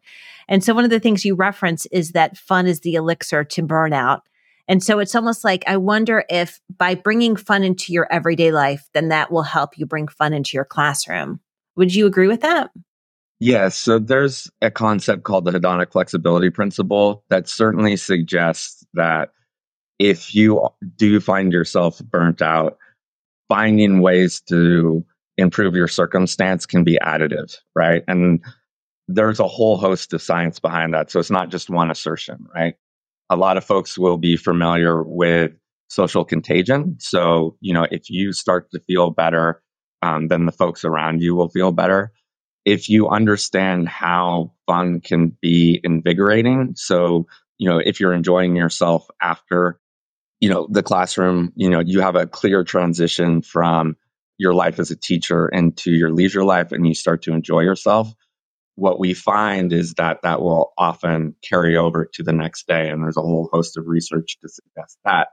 And 0.48 0.63
so 0.63 0.76
one 0.76 0.84
of 0.84 0.92
the 0.92 1.00
things 1.00 1.26
you 1.26 1.34
reference 1.34 1.88
is 1.88 2.12
that 2.12 2.38
fun 2.38 2.68
is 2.68 2.82
the 2.82 2.94
elixir 2.94 3.44
to 3.44 3.63
burnout. 3.63 4.22
And 4.67 4.84
so 4.84 4.99
it's 4.99 5.15
almost 5.15 5.43
like 5.43 5.63
I 5.67 5.77
wonder 5.77 6.25
if 6.30 6.60
by 6.77 6.95
bringing 6.95 7.36
fun 7.36 7.63
into 7.63 7.93
your 7.93 8.12
everyday 8.12 8.51
life, 8.51 8.89
then 8.93 9.10
that 9.10 9.32
will 9.32 9.43
help 9.43 9.77
you 9.77 9.86
bring 9.86 10.08
fun 10.08 10.34
into 10.34 10.56
your 10.56 10.65
classroom. 10.65 11.39
Would 11.75 11.95
you 11.95 12.06
agree 12.06 12.27
with 12.27 12.41
that? 12.41 12.71
Yes. 13.39 13.77
So 13.77 13.99
there's 13.99 14.49
a 14.62 14.71
concept 14.71 15.23
called 15.23 15.45
the 15.45 15.51
hedonic 15.51 15.91
flexibility 15.91 16.49
principle 16.49 17.23
that 17.30 17.47
certainly 17.47 17.95
suggests 17.95 18.86
that 18.93 19.30
if 19.99 20.34
you 20.34 20.67
do 20.95 21.19
find 21.19 21.51
yourself 21.53 21.99
burnt 21.99 22.41
out, 22.41 22.77
finding 23.47 24.01
ways 24.01 24.41
to 24.49 25.06
improve 25.38 25.75
your 25.75 25.88
circumstance 25.88 26.65
can 26.65 26.84
be 26.84 26.97
additive, 27.01 27.58
right? 27.75 28.03
And 28.08 28.43
there's 29.08 29.39
a 29.39 29.47
whole 29.47 29.77
host 29.77 30.13
of 30.13 30.21
science 30.21 30.60
behind 30.60 30.93
that. 30.93 31.12
So 31.12 31.19
it's 31.19 31.32
not 31.32 31.49
just 31.49 31.69
one 31.69 31.91
assertion, 31.91 32.47
right? 32.53 32.75
A 33.30 33.36
lot 33.36 33.58
of 33.58 33.66
folks 33.66 33.98
will 33.98 34.18
be 34.18 34.38
familiar 34.38 35.04
with 35.04 35.52
social 35.90 36.26
contagion. 36.26 36.98
So, 37.00 37.56
you 37.62 37.74
know, 37.74 37.88
if 37.92 38.10
you 38.10 38.34
start 38.34 38.70
to 38.72 38.80
feel 38.80 39.10
better, 39.12 39.62
um, 40.02 40.28
then 40.28 40.46
the 40.46 40.52
folks 40.52 40.86
around 40.86 41.22
you 41.22 41.36
will 41.36 41.50
feel 41.50 41.72
better. 41.72 42.12
If 42.66 42.90
you 42.90 43.08
understand 43.08 43.88
how 43.88 44.54
fun 44.66 45.00
can 45.00 45.36
be 45.42 45.80
invigorating, 45.84 46.74
so, 46.76 47.28
you 47.58 47.70
know, 47.70 47.80
if 47.80 48.00
you're 48.00 48.13
enjoying 48.13 48.56
yourself 48.56 49.08
after, 49.22 49.80
you 50.40 50.50
know, 50.50 50.68
the 50.70 50.84
classroom, 50.84 51.52
you 51.56 51.70
know, 51.70 51.80
you 51.80 52.02
have 52.02 52.16
a 52.16 52.28
clear 52.28 52.63
transition 52.63 53.42
from 53.42 53.96
your 54.38 54.54
life 54.54 54.80
as 54.80 54.92
a 54.92 54.96
teacher 54.96 55.48
into 55.48 55.92
your 55.92 56.12
leisure 56.12 56.44
life 56.44 56.72
and 56.72 56.86
you 56.86 56.94
start 56.94 57.24
to 57.24 57.34
enjoy 57.34 57.62
yourself 57.62 58.13
what 58.78 59.00
we 59.00 59.16
find 59.16 59.74
is 59.74 59.96
that 59.96 60.20
that 60.22 60.40
will 60.40 60.72
often 60.78 61.36
carry 61.44 61.76
over 61.76 62.08
to 62.13 62.22
the 62.22 62.32
next 62.32 62.68
day. 62.68 62.90
And 62.90 63.02
there's 63.02 63.18
a 63.18 63.22
whole 63.22 63.50
host 63.52 63.76
of 63.76 63.88
research 63.88 64.38
to 64.42 64.48
suggest 64.48 65.00
that. 65.04 65.30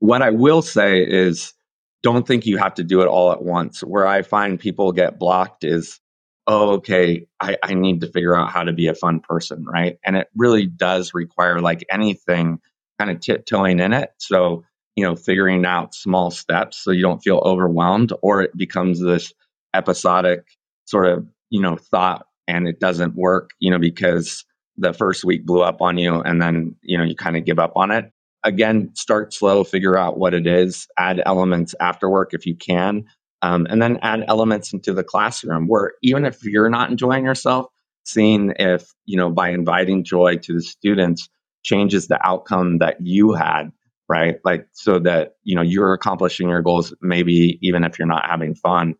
What 0.00 0.20
I 0.20 0.30
will 0.30 0.60
say 0.60 1.00
is 1.00 1.54
don't 2.02 2.26
think 2.26 2.44
you 2.44 2.58
have 2.58 2.74
to 2.74 2.84
do 2.84 3.02
it 3.02 3.06
all 3.06 3.30
at 3.30 3.42
once. 3.42 3.80
Where 3.80 4.06
I 4.06 4.22
find 4.22 4.58
people 4.58 4.90
get 4.90 5.18
blocked 5.18 5.62
is, 5.62 6.00
oh, 6.48 6.70
okay, 6.74 7.26
I, 7.40 7.56
I 7.62 7.74
need 7.74 8.00
to 8.00 8.10
figure 8.10 8.36
out 8.36 8.50
how 8.50 8.64
to 8.64 8.72
be 8.72 8.88
a 8.88 8.94
fun 8.94 9.20
person, 9.20 9.64
right? 9.64 9.98
And 10.04 10.16
it 10.16 10.26
really 10.36 10.66
does 10.66 11.14
require, 11.14 11.60
like 11.60 11.84
anything, 11.88 12.58
kind 12.98 13.12
of 13.12 13.20
tiptoeing 13.20 13.78
in 13.78 13.92
it. 13.92 14.10
So, 14.18 14.64
you 14.96 15.04
know, 15.04 15.14
figuring 15.14 15.64
out 15.64 15.94
small 15.94 16.32
steps 16.32 16.82
so 16.82 16.90
you 16.90 17.02
don't 17.02 17.22
feel 17.22 17.38
overwhelmed, 17.44 18.12
or 18.22 18.42
it 18.42 18.56
becomes 18.56 19.00
this 19.00 19.32
episodic 19.72 20.44
sort 20.86 21.06
of, 21.06 21.26
you 21.50 21.60
know, 21.60 21.76
thought 21.76 22.26
and 22.46 22.66
it 22.68 22.80
doesn't 22.80 23.14
work, 23.16 23.50
you 23.58 23.70
know, 23.70 23.78
because 23.78 24.44
the 24.76 24.92
first 24.92 25.24
week 25.24 25.44
blew 25.44 25.62
up 25.62 25.82
on 25.82 25.98
you 25.98 26.20
and 26.20 26.40
then, 26.40 26.74
you 26.82 26.96
know, 26.96 27.04
you 27.04 27.14
kind 27.14 27.36
of 27.36 27.44
give 27.44 27.58
up 27.58 27.72
on 27.76 27.90
it 27.90 28.12
again, 28.44 28.90
start 28.94 29.32
slow, 29.32 29.64
figure 29.64 29.98
out 29.98 30.18
what 30.18 30.34
it 30.34 30.46
is, 30.46 30.86
add 30.98 31.22
elements 31.26 31.74
after 31.80 32.08
work 32.08 32.32
if 32.32 32.46
you 32.46 32.54
can, 32.56 33.04
um, 33.42 33.66
and 33.70 33.82
then 33.82 33.98
add 34.02 34.24
elements 34.28 34.72
into 34.72 34.92
the 34.92 35.04
classroom 35.04 35.66
where 35.66 35.92
even 36.02 36.24
if 36.24 36.42
you're 36.44 36.70
not 36.70 36.90
enjoying 36.90 37.24
yourself, 37.24 37.66
seeing 38.04 38.54
if, 38.58 38.92
you 39.04 39.16
know, 39.16 39.30
by 39.30 39.50
inviting 39.50 40.04
joy 40.04 40.36
to 40.36 40.54
the 40.54 40.62
students 40.62 41.28
changes 41.62 42.08
the 42.08 42.24
outcome 42.26 42.78
that 42.78 42.96
you 43.00 43.32
had, 43.32 43.70
right? 44.08 44.36
Like 44.44 44.66
so 44.72 44.98
that, 45.00 45.34
you 45.42 45.54
know, 45.54 45.62
you're 45.62 45.92
accomplishing 45.92 46.48
your 46.48 46.62
goals, 46.62 46.94
maybe 47.02 47.58
even 47.60 47.84
if 47.84 47.98
you're 47.98 48.08
not 48.08 48.26
having 48.26 48.54
fun. 48.54 48.94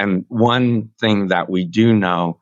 And 0.00 0.24
one 0.28 0.88
thing 0.98 1.28
that 1.28 1.50
we 1.50 1.66
do 1.66 1.92
know, 1.92 2.40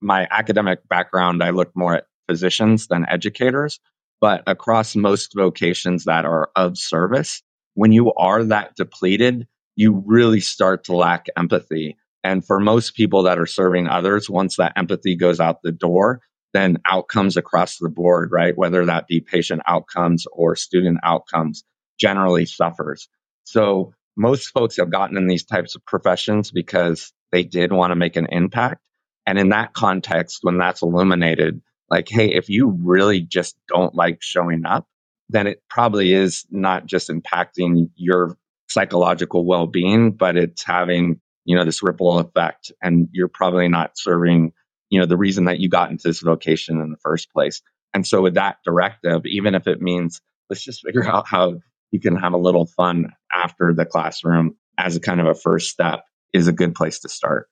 my 0.00 0.26
academic 0.28 0.88
background, 0.88 1.40
I 1.40 1.50
look 1.50 1.70
more 1.76 1.94
at 1.94 2.08
physicians 2.28 2.88
than 2.88 3.06
educators. 3.08 3.78
But 4.20 4.42
across 4.48 4.96
most 4.96 5.32
vocations 5.32 6.06
that 6.06 6.24
are 6.24 6.50
of 6.56 6.76
service, 6.76 7.44
when 7.74 7.92
you 7.92 8.12
are 8.14 8.42
that 8.42 8.74
depleted, 8.74 9.46
you 9.76 10.02
really 10.04 10.40
start 10.40 10.82
to 10.84 10.96
lack 10.96 11.26
empathy. 11.36 11.96
And 12.24 12.44
for 12.44 12.58
most 12.58 12.96
people 12.96 13.22
that 13.22 13.38
are 13.38 13.46
serving 13.46 13.86
others, 13.86 14.28
once 14.28 14.56
that 14.56 14.72
empathy 14.74 15.14
goes 15.14 15.38
out 15.38 15.62
the 15.62 15.70
door, 15.70 16.22
then 16.54 16.78
outcomes 16.90 17.36
across 17.36 17.78
the 17.78 17.88
board, 17.88 18.30
right? 18.32 18.58
Whether 18.58 18.84
that 18.86 19.06
be 19.06 19.20
patient 19.20 19.62
outcomes 19.68 20.26
or 20.32 20.56
student 20.56 20.98
outcomes, 21.04 21.62
generally 22.00 22.46
suffers. 22.46 23.08
So 23.44 23.92
most 24.16 24.48
folks 24.48 24.76
have 24.76 24.90
gotten 24.90 25.16
in 25.16 25.26
these 25.26 25.44
types 25.44 25.74
of 25.74 25.84
professions 25.84 26.50
because 26.50 27.12
they 27.32 27.44
did 27.44 27.72
want 27.72 27.90
to 27.90 27.96
make 27.96 28.16
an 28.16 28.26
impact. 28.30 28.80
And 29.26 29.38
in 29.38 29.50
that 29.50 29.74
context, 29.74 30.38
when 30.42 30.58
that's 30.58 30.82
illuminated, 30.82 31.60
like, 31.90 32.08
hey, 32.08 32.32
if 32.32 32.48
you 32.48 32.76
really 32.82 33.20
just 33.20 33.56
don't 33.68 33.94
like 33.94 34.18
showing 34.22 34.64
up, 34.64 34.86
then 35.28 35.46
it 35.46 35.62
probably 35.68 36.12
is 36.12 36.46
not 36.50 36.86
just 36.86 37.10
impacting 37.10 37.90
your 37.96 38.36
psychological 38.68 39.44
well 39.44 39.66
being, 39.66 40.12
but 40.12 40.36
it's 40.36 40.64
having, 40.64 41.20
you 41.44 41.56
know, 41.56 41.64
this 41.64 41.82
ripple 41.82 42.18
effect. 42.18 42.72
And 42.82 43.08
you're 43.12 43.28
probably 43.28 43.68
not 43.68 43.98
serving, 43.98 44.52
you 44.90 45.00
know, 45.00 45.06
the 45.06 45.16
reason 45.16 45.44
that 45.44 45.58
you 45.58 45.68
got 45.68 45.90
into 45.90 46.08
this 46.08 46.20
vocation 46.20 46.80
in 46.80 46.90
the 46.90 46.98
first 46.98 47.32
place. 47.32 47.62
And 47.92 48.06
so 48.06 48.22
with 48.22 48.34
that 48.34 48.58
directive, 48.64 49.22
even 49.26 49.54
if 49.54 49.66
it 49.66 49.80
means 49.80 50.20
let's 50.48 50.62
just 50.62 50.82
figure 50.84 51.04
out 51.08 51.26
how 51.26 51.60
you 51.90 52.00
can 52.00 52.16
have 52.16 52.32
a 52.32 52.38
little 52.38 52.66
fun 52.66 53.12
after 53.32 53.72
the 53.74 53.84
classroom 53.84 54.56
as 54.78 54.96
a 54.96 55.00
kind 55.00 55.20
of 55.20 55.26
a 55.26 55.34
first 55.34 55.70
step 55.70 56.04
is 56.32 56.48
a 56.48 56.52
good 56.52 56.74
place 56.74 57.00
to 57.00 57.08
start. 57.08 57.48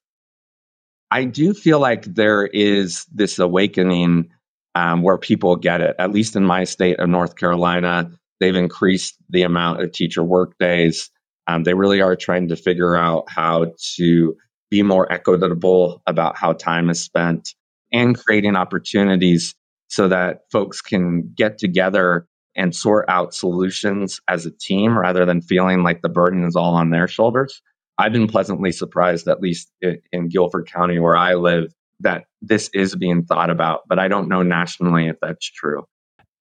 I 1.11 1.25
do 1.25 1.55
feel 1.55 1.79
like 1.79 2.05
there 2.05 2.45
is 2.45 3.07
this 3.13 3.39
awakening 3.39 4.31
um, 4.75 5.03
where 5.03 5.19
people 5.19 5.57
get 5.57 5.81
it. 5.81 5.95
At 5.99 6.11
least 6.11 6.37
in 6.37 6.45
my 6.45 6.65
state 6.65 6.99
of 6.99 7.09
North 7.09 7.37
Carolina, 7.37 8.11
they've 8.41 8.55
increased 8.55 9.15
the 9.31 9.43
amount 9.43 9.83
of 9.83 9.93
teacher 9.93 10.23
work 10.23 10.59
days. 10.59 11.11
Um, 11.47 11.63
they 11.63 11.75
really 11.75 12.01
are 12.01 12.17
trying 12.17 12.49
to 12.49 12.57
figure 12.57 12.97
out 12.97 13.25
how 13.29 13.73
to 13.97 14.37
be 14.71 14.83
more 14.83 15.11
equitable 15.13 16.03
about 16.07 16.37
how 16.37 16.53
time 16.53 16.91
is 16.91 17.01
spent 17.01 17.55
and 17.93 18.19
creating 18.19 18.57
opportunities 18.57 19.55
so 19.89 20.09
that 20.09 20.41
folks 20.51 20.81
can 20.81 21.33
get 21.37 21.59
together 21.59 22.27
and 22.57 22.75
sort 22.75 23.07
out 23.09 23.35
solutions 23.35 24.21
as 24.29 24.47
a 24.47 24.51
team 24.51 24.97
rather 24.99 25.25
than 25.25 25.41
feeling 25.41 25.83
like 25.83 26.03
the 26.03 26.09
burden 26.09 26.45
is 26.45 26.57
all 26.57 26.75
on 26.75 26.91
their 26.91 27.09
shoulders. 27.09 27.63
I've 27.99 28.13
been 28.13 28.27
pleasantly 28.27 28.73
surprised, 28.73 29.29
at 29.29 29.41
least 29.41 29.71
in 30.13 30.29
Guilford 30.29 30.71
County 30.71 30.99
where 30.99 31.17
I 31.17 31.35
live, 31.35 31.73
that 32.01 32.25
this 32.43 32.69
is 32.75 32.97
being 32.97 33.25
thought 33.25 33.51
about, 33.51 33.83
but 33.89 33.99
I 33.99 34.09
don't 34.09 34.29
know 34.29 34.43
nationally 34.43 35.07
if 35.09 35.17
that's 35.23 35.49
true. 35.49 35.85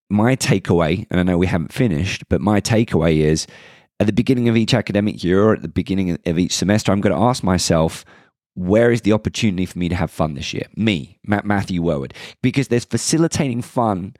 My 0.10 0.36
takeaway, 0.36 1.06
and 1.10 1.20
I 1.20 1.24
know 1.24 1.38
we 1.38 1.48
haven't 1.48 1.74
finished, 1.74 2.24
but 2.28 2.42
my 2.42 2.60
takeaway 2.60 3.18
is 3.18 3.48
at 4.00 4.08
the 4.08 4.14
beginning 4.14 4.50
of 4.50 4.58
each 4.58 4.74
academic 4.74 5.24
year 5.24 5.44
or 5.44 5.54
at 5.54 5.62
the 5.62 5.68
beginning 5.68 6.18
of 6.26 6.40
each 6.40 6.56
semester, 6.56 6.92
I'm 6.92 7.02
going 7.02 7.16
to 7.16 7.22
ask 7.22 7.44
myself, 7.44 8.04
where 8.56 8.92
is 8.92 9.02
the 9.02 9.14
opportunity 9.14 9.66
for 9.66 9.80
me 9.80 9.90
to 9.90 9.96
have 9.96 10.12
fun 10.12 10.34
this 10.34 10.54
year? 10.54 10.66
Me, 10.76 11.18
Matt 11.24 11.46
Matthew 11.46 11.82
Worwood, 11.82 12.14
because 12.42 12.68
there's 12.68 12.86
facilitating 12.86 13.62
fun 13.62 14.16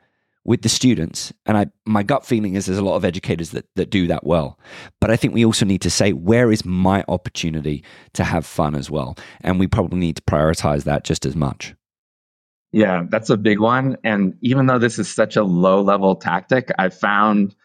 with 0.46 0.62
the 0.62 0.70
students. 0.70 1.32
And 1.46 1.58
I, 1.58 1.68
my 1.86 2.04
gut 2.04 2.26
feeling 2.26 2.56
is 2.56 2.66
there's 2.66 2.78
a 2.78 2.84
lot 2.84 2.96
of 2.96 3.06
educators 3.06 3.52
that, 3.52 3.66
that 3.76 3.90
do 3.90 4.08
that 4.08 4.26
well. 4.26 4.60
But 5.00 5.12
I 5.12 5.16
think 5.16 5.34
we 5.34 5.46
also 5.46 5.66
need 5.66 5.82
to 5.82 5.90
say, 5.90 6.12
where 6.12 6.52
is 6.52 6.66
my 6.66 7.04
opportunity 7.08 7.84
to 8.14 8.24
have 8.24 8.46
fun 8.46 8.76
as 8.76 8.92
well? 8.92 9.16
And 9.42 9.60
we 9.60 9.68
probably 9.68 10.00
need 10.00 10.18
to 10.18 10.22
prioritize 10.24 10.84
that 10.84 11.04
just 11.04 11.26
as 11.26 11.36
much. 11.36 11.76
Yeah, 12.72 13.04
that's 13.08 13.30
a 13.30 13.38
big 13.38 13.60
one. 13.60 13.98
And 14.04 14.34
even 14.42 14.66
though 14.66 14.80
this 14.80 14.98
is 15.00 15.14
such 15.14 15.36
a 15.36 15.44
low 15.44 15.82
level 15.82 16.16
tactic, 16.16 16.72
I 16.78 16.90
found 16.90 17.56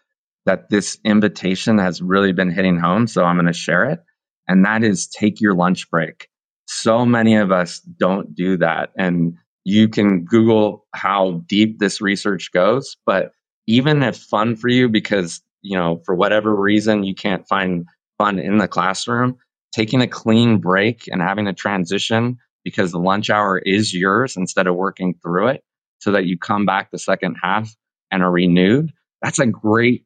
that 0.45 0.71
this 0.71 0.99
invitation 1.05 1.79
has 1.79 2.01
really 2.01 2.33
been 2.33 2.51
hitting 2.51 2.79
home. 2.79 3.07
So 3.07 3.25
I'm 3.25 3.37
going 3.37 3.47
to 3.47 3.53
share 3.53 3.87
it. 3.87 4.01
And 4.47 4.65
that 4.65 4.85
is 4.85 5.09
take 5.09 5.41
your 5.41 5.55
lunch 5.55 5.91
break. 5.91 6.29
So 6.67 7.05
many 7.07 7.37
of 7.37 7.51
us 7.51 7.81
don't 7.81 8.35
do 8.35 8.59
that. 8.59 8.91
And 8.97 9.35
you 9.65 9.89
can 9.89 10.25
Google 10.25 10.87
how 10.95 11.43
deep 11.47 11.79
this 11.79 12.01
research 12.01 12.51
goes. 12.53 12.97
But 13.05 13.33
even 13.67 14.03
if 14.03 14.17
fun 14.17 14.57
for 14.57 14.69
you, 14.69 14.89
because, 14.89 15.43
you 15.63 15.77
know, 15.77 16.01
for 16.07 16.15
whatever 16.15 16.55
reason, 16.55 17.05
you 17.05 17.15
can't 17.15 17.47
find 17.47 17.85
fun 18.19 18.39
in 18.39 18.59
the 18.59 18.69
classroom, 18.69 19.37
taking 19.73 20.01
a 20.01 20.07
clean 20.07 20.59
break 20.59 21.09
and 21.09 21.21
having 21.21 21.47
a 21.47 21.53
transition 21.53 22.39
because 22.65 22.93
the 22.93 22.99
lunch 22.99 23.31
hour 23.31 23.59
is 23.59 23.95
yours 23.95 24.37
instead 24.37 24.67
of 24.67 24.75
working 24.75 25.15
through 25.23 25.49
it 25.49 25.63
so 26.01 26.13
that 26.13 26.27
you 26.27 26.39
come 26.39 26.67
back 26.67 26.91
the 26.91 26.99
second 26.99 27.37
half 27.43 27.75
and 28.11 28.23
are 28.23 28.31
renewed. 28.31 28.93
That's 29.23 29.39
a 29.39 29.47
great 29.47 30.05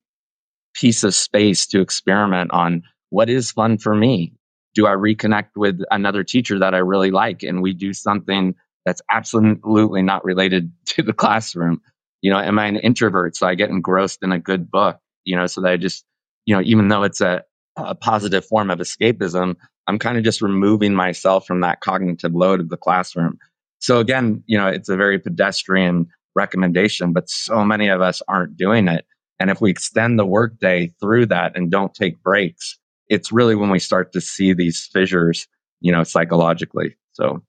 piece 0.74 1.04
of 1.04 1.14
space 1.14 1.66
to 1.68 1.80
experiment 1.80 2.50
on 2.52 2.82
what 3.10 3.28
is 3.28 3.52
fun 3.52 3.78
for 3.78 3.94
me. 3.94 4.32
Do 4.74 4.86
I 4.86 4.92
reconnect 4.92 5.50
with 5.56 5.80
another 5.90 6.24
teacher 6.24 6.58
that 6.58 6.74
I 6.74 6.78
really 6.78 7.10
like 7.10 7.42
and 7.42 7.62
we 7.62 7.74
do 7.74 7.92
something 7.92 8.54
that's 8.84 9.02
absolutely 9.10 10.02
not 10.02 10.24
related 10.24 10.72
to 10.86 11.02
the 11.02 11.12
classroom. 11.12 11.80
You 12.20 12.30
know, 12.30 12.38
am 12.38 12.58
I 12.58 12.66
an 12.66 12.76
introvert? 12.76 13.36
So 13.36 13.46
I 13.46 13.54
get 13.54 13.70
engrossed 13.70 14.22
in 14.22 14.32
a 14.32 14.38
good 14.38 14.70
book, 14.70 14.98
you 15.24 15.36
know, 15.36 15.46
so 15.46 15.60
that 15.62 15.72
I 15.72 15.76
just, 15.76 16.04
you 16.46 16.54
know, 16.54 16.62
even 16.62 16.88
though 16.88 17.02
it's 17.02 17.20
a, 17.20 17.42
a 17.76 17.94
positive 17.94 18.44
form 18.44 18.70
of 18.70 18.78
escapism, 18.78 19.56
I'm 19.86 19.98
kind 19.98 20.16
of 20.16 20.24
just 20.24 20.42
removing 20.42 20.94
myself 20.94 21.46
from 21.46 21.60
that 21.60 21.80
cognitive 21.80 22.34
load 22.34 22.60
of 22.60 22.68
the 22.68 22.76
classroom. 22.76 23.38
So 23.80 23.98
again, 23.98 24.44
you 24.46 24.56
know, 24.56 24.68
it's 24.68 24.88
a 24.88 24.96
very 24.96 25.18
pedestrian 25.18 26.06
recommendation, 26.36 27.12
but 27.12 27.28
so 27.28 27.64
many 27.64 27.88
of 27.88 28.00
us 28.00 28.22
aren't 28.28 28.56
doing 28.56 28.86
it. 28.88 29.04
And 29.40 29.50
if 29.50 29.60
we 29.60 29.70
extend 29.70 30.18
the 30.18 30.26
workday 30.26 30.92
through 31.00 31.26
that 31.26 31.56
and 31.56 31.70
don't 31.70 31.92
take 31.92 32.22
breaks, 32.22 32.78
it's 33.08 33.32
really 33.32 33.56
when 33.56 33.70
we 33.70 33.80
start 33.80 34.12
to 34.12 34.20
see 34.20 34.52
these 34.52 34.88
fissures, 34.92 35.48
you 35.80 35.90
know, 35.90 36.04
psychologically. 36.04 36.96
So 37.12 37.42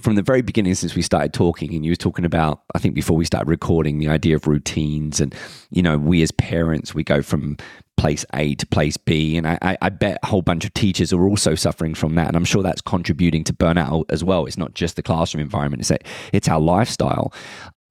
from 0.00 0.14
the 0.14 0.22
very 0.22 0.42
beginning 0.42 0.74
since 0.74 0.94
we 0.94 1.02
started 1.02 1.32
talking 1.32 1.74
and 1.74 1.84
you 1.84 1.92
were 1.92 1.96
talking 1.96 2.24
about 2.24 2.62
i 2.74 2.78
think 2.78 2.94
before 2.94 3.16
we 3.16 3.24
started 3.24 3.48
recording 3.48 3.98
the 3.98 4.08
idea 4.08 4.34
of 4.34 4.46
routines 4.46 5.20
and 5.20 5.34
you 5.70 5.82
know 5.82 5.98
we 5.98 6.22
as 6.22 6.30
parents 6.32 6.94
we 6.94 7.04
go 7.04 7.22
from 7.22 7.56
place 7.96 8.24
a 8.34 8.54
to 8.54 8.66
place 8.66 8.96
b 8.96 9.36
and 9.36 9.46
i, 9.46 9.76
I 9.80 9.88
bet 9.90 10.18
a 10.22 10.26
whole 10.26 10.42
bunch 10.42 10.64
of 10.64 10.74
teachers 10.74 11.12
are 11.12 11.28
also 11.28 11.54
suffering 11.54 11.94
from 11.94 12.14
that 12.14 12.28
and 12.28 12.36
i'm 12.36 12.44
sure 12.44 12.62
that's 12.62 12.80
contributing 12.80 13.44
to 13.44 13.52
burnout 13.52 14.04
as 14.08 14.24
well 14.24 14.46
it's 14.46 14.58
not 14.58 14.74
just 14.74 14.96
the 14.96 15.02
classroom 15.02 15.42
environment 15.42 15.82
it's, 15.82 15.90
a, 15.90 15.98
it's 16.32 16.48
our 16.48 16.60
lifestyle 16.60 17.32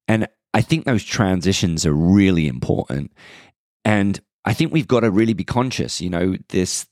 and 0.07 0.27
i 0.53 0.61
think 0.61 0.85
those 0.85 1.03
transitions 1.03 1.85
are 1.85 1.93
really 1.93 2.47
important 2.47 3.11
and 3.85 4.19
I 4.43 4.53
think 4.53 4.73
we've 4.73 4.87
got 4.87 5.01
to 5.01 5.11
really 5.11 5.33
be 5.33 5.43
conscious. 5.43 6.01
You 6.01 6.09
know, 6.09 6.35
this 6.49 6.87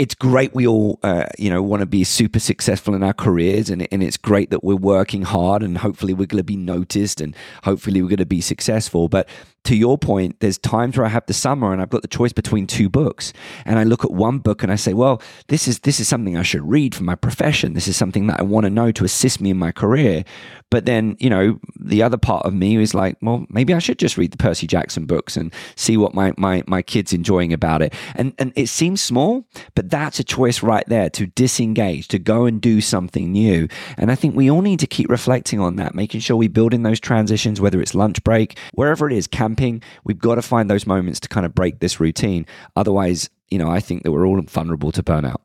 it's 0.00 0.14
great 0.14 0.54
we 0.54 0.66
all 0.66 0.98
uh, 1.02 1.26
you 1.38 1.50
know 1.50 1.62
want 1.62 1.80
to 1.80 1.86
be 1.86 2.04
super 2.04 2.40
successful 2.40 2.94
in 2.94 3.02
our 3.02 3.12
careers 3.12 3.68
and, 3.68 3.86
and 3.92 4.02
it's 4.02 4.16
great 4.16 4.48
that 4.48 4.64
we're 4.64 4.74
working 4.74 5.20
hard 5.20 5.62
and 5.62 5.76
hopefully 5.76 6.14
we're 6.14 6.24
going 6.24 6.38
to 6.38 6.42
be 6.42 6.56
noticed 6.56 7.20
and 7.20 7.36
hopefully 7.64 8.00
we're 8.00 8.08
going 8.08 8.16
to 8.16 8.24
be 8.24 8.40
successful. 8.40 9.10
But 9.10 9.28
to 9.64 9.76
your 9.76 9.98
point, 9.98 10.40
there's 10.40 10.58
times 10.58 10.96
where 10.96 11.06
I 11.06 11.10
have 11.10 11.26
the 11.26 11.34
summer 11.34 11.72
and 11.72 11.82
I've 11.82 11.90
got 11.90 12.02
the 12.02 12.08
choice 12.08 12.32
between 12.32 12.66
two 12.66 12.88
books. 12.88 13.32
And 13.64 13.78
I 13.78 13.84
look 13.84 14.04
at 14.04 14.10
one 14.10 14.38
book 14.38 14.62
and 14.62 14.72
I 14.72 14.76
say, 14.76 14.94
well, 14.94 15.20
this 15.48 15.68
is 15.68 15.80
this 15.80 16.00
is 16.00 16.08
something 16.08 16.36
I 16.36 16.42
should 16.42 16.68
read 16.68 16.94
for 16.94 17.04
my 17.04 17.14
profession. 17.14 17.74
This 17.74 17.88
is 17.88 17.96
something 17.96 18.26
that 18.28 18.40
I 18.40 18.42
want 18.42 18.64
to 18.64 18.70
know 18.70 18.90
to 18.92 19.04
assist 19.04 19.40
me 19.40 19.50
in 19.50 19.58
my 19.58 19.72
career. 19.72 20.24
But 20.70 20.86
then, 20.86 21.16
you 21.18 21.28
know, 21.28 21.58
the 21.78 22.02
other 22.02 22.16
part 22.16 22.46
of 22.46 22.54
me 22.54 22.76
is 22.76 22.94
like, 22.94 23.16
well, 23.20 23.44
maybe 23.50 23.74
I 23.74 23.80
should 23.80 23.98
just 23.98 24.16
read 24.16 24.30
the 24.30 24.36
Percy 24.36 24.68
Jackson 24.68 25.04
books 25.04 25.36
and 25.36 25.52
see 25.74 25.96
what 25.96 26.14
my 26.14 26.32
my 26.36 26.62
my 26.66 26.80
kids 26.80 27.12
enjoying 27.12 27.52
about 27.52 27.82
it. 27.82 27.92
And 28.14 28.32
and 28.38 28.52
it 28.56 28.68
seems 28.68 29.02
small, 29.02 29.44
but 29.74 29.90
that's 29.90 30.20
a 30.20 30.24
choice 30.24 30.62
right 30.62 30.84
there 30.86 31.10
to 31.10 31.26
disengage, 31.26 32.08
to 32.08 32.18
go 32.18 32.46
and 32.46 32.60
do 32.60 32.80
something 32.80 33.32
new. 33.32 33.68
And 33.96 34.10
I 34.10 34.14
think 34.14 34.36
we 34.36 34.50
all 34.50 34.62
need 34.62 34.80
to 34.80 34.86
keep 34.86 35.10
reflecting 35.10 35.60
on 35.60 35.76
that, 35.76 35.94
making 35.94 36.20
sure 36.20 36.36
we 36.36 36.48
build 36.48 36.72
in 36.72 36.82
those 36.82 37.00
transitions, 37.00 37.60
whether 37.60 37.80
it's 37.80 37.94
lunch 37.94 38.22
break, 38.22 38.56
wherever 38.74 39.06
it 39.08 39.12
is, 39.12 39.26
camping, 39.50 39.82
we've 40.04 40.18
got 40.18 40.36
to 40.36 40.42
find 40.42 40.70
those 40.70 40.86
moments 40.86 41.20
to 41.20 41.28
kind 41.28 41.44
of 41.44 41.54
break 41.54 41.80
this 41.80 41.98
routine. 42.00 42.46
Otherwise, 42.76 43.30
you 43.48 43.58
know, 43.58 43.68
I 43.68 43.80
think 43.80 44.04
that 44.04 44.12
we're 44.12 44.26
all 44.26 44.40
vulnerable 44.42 44.92
to 44.92 45.02
burnout. 45.02 45.40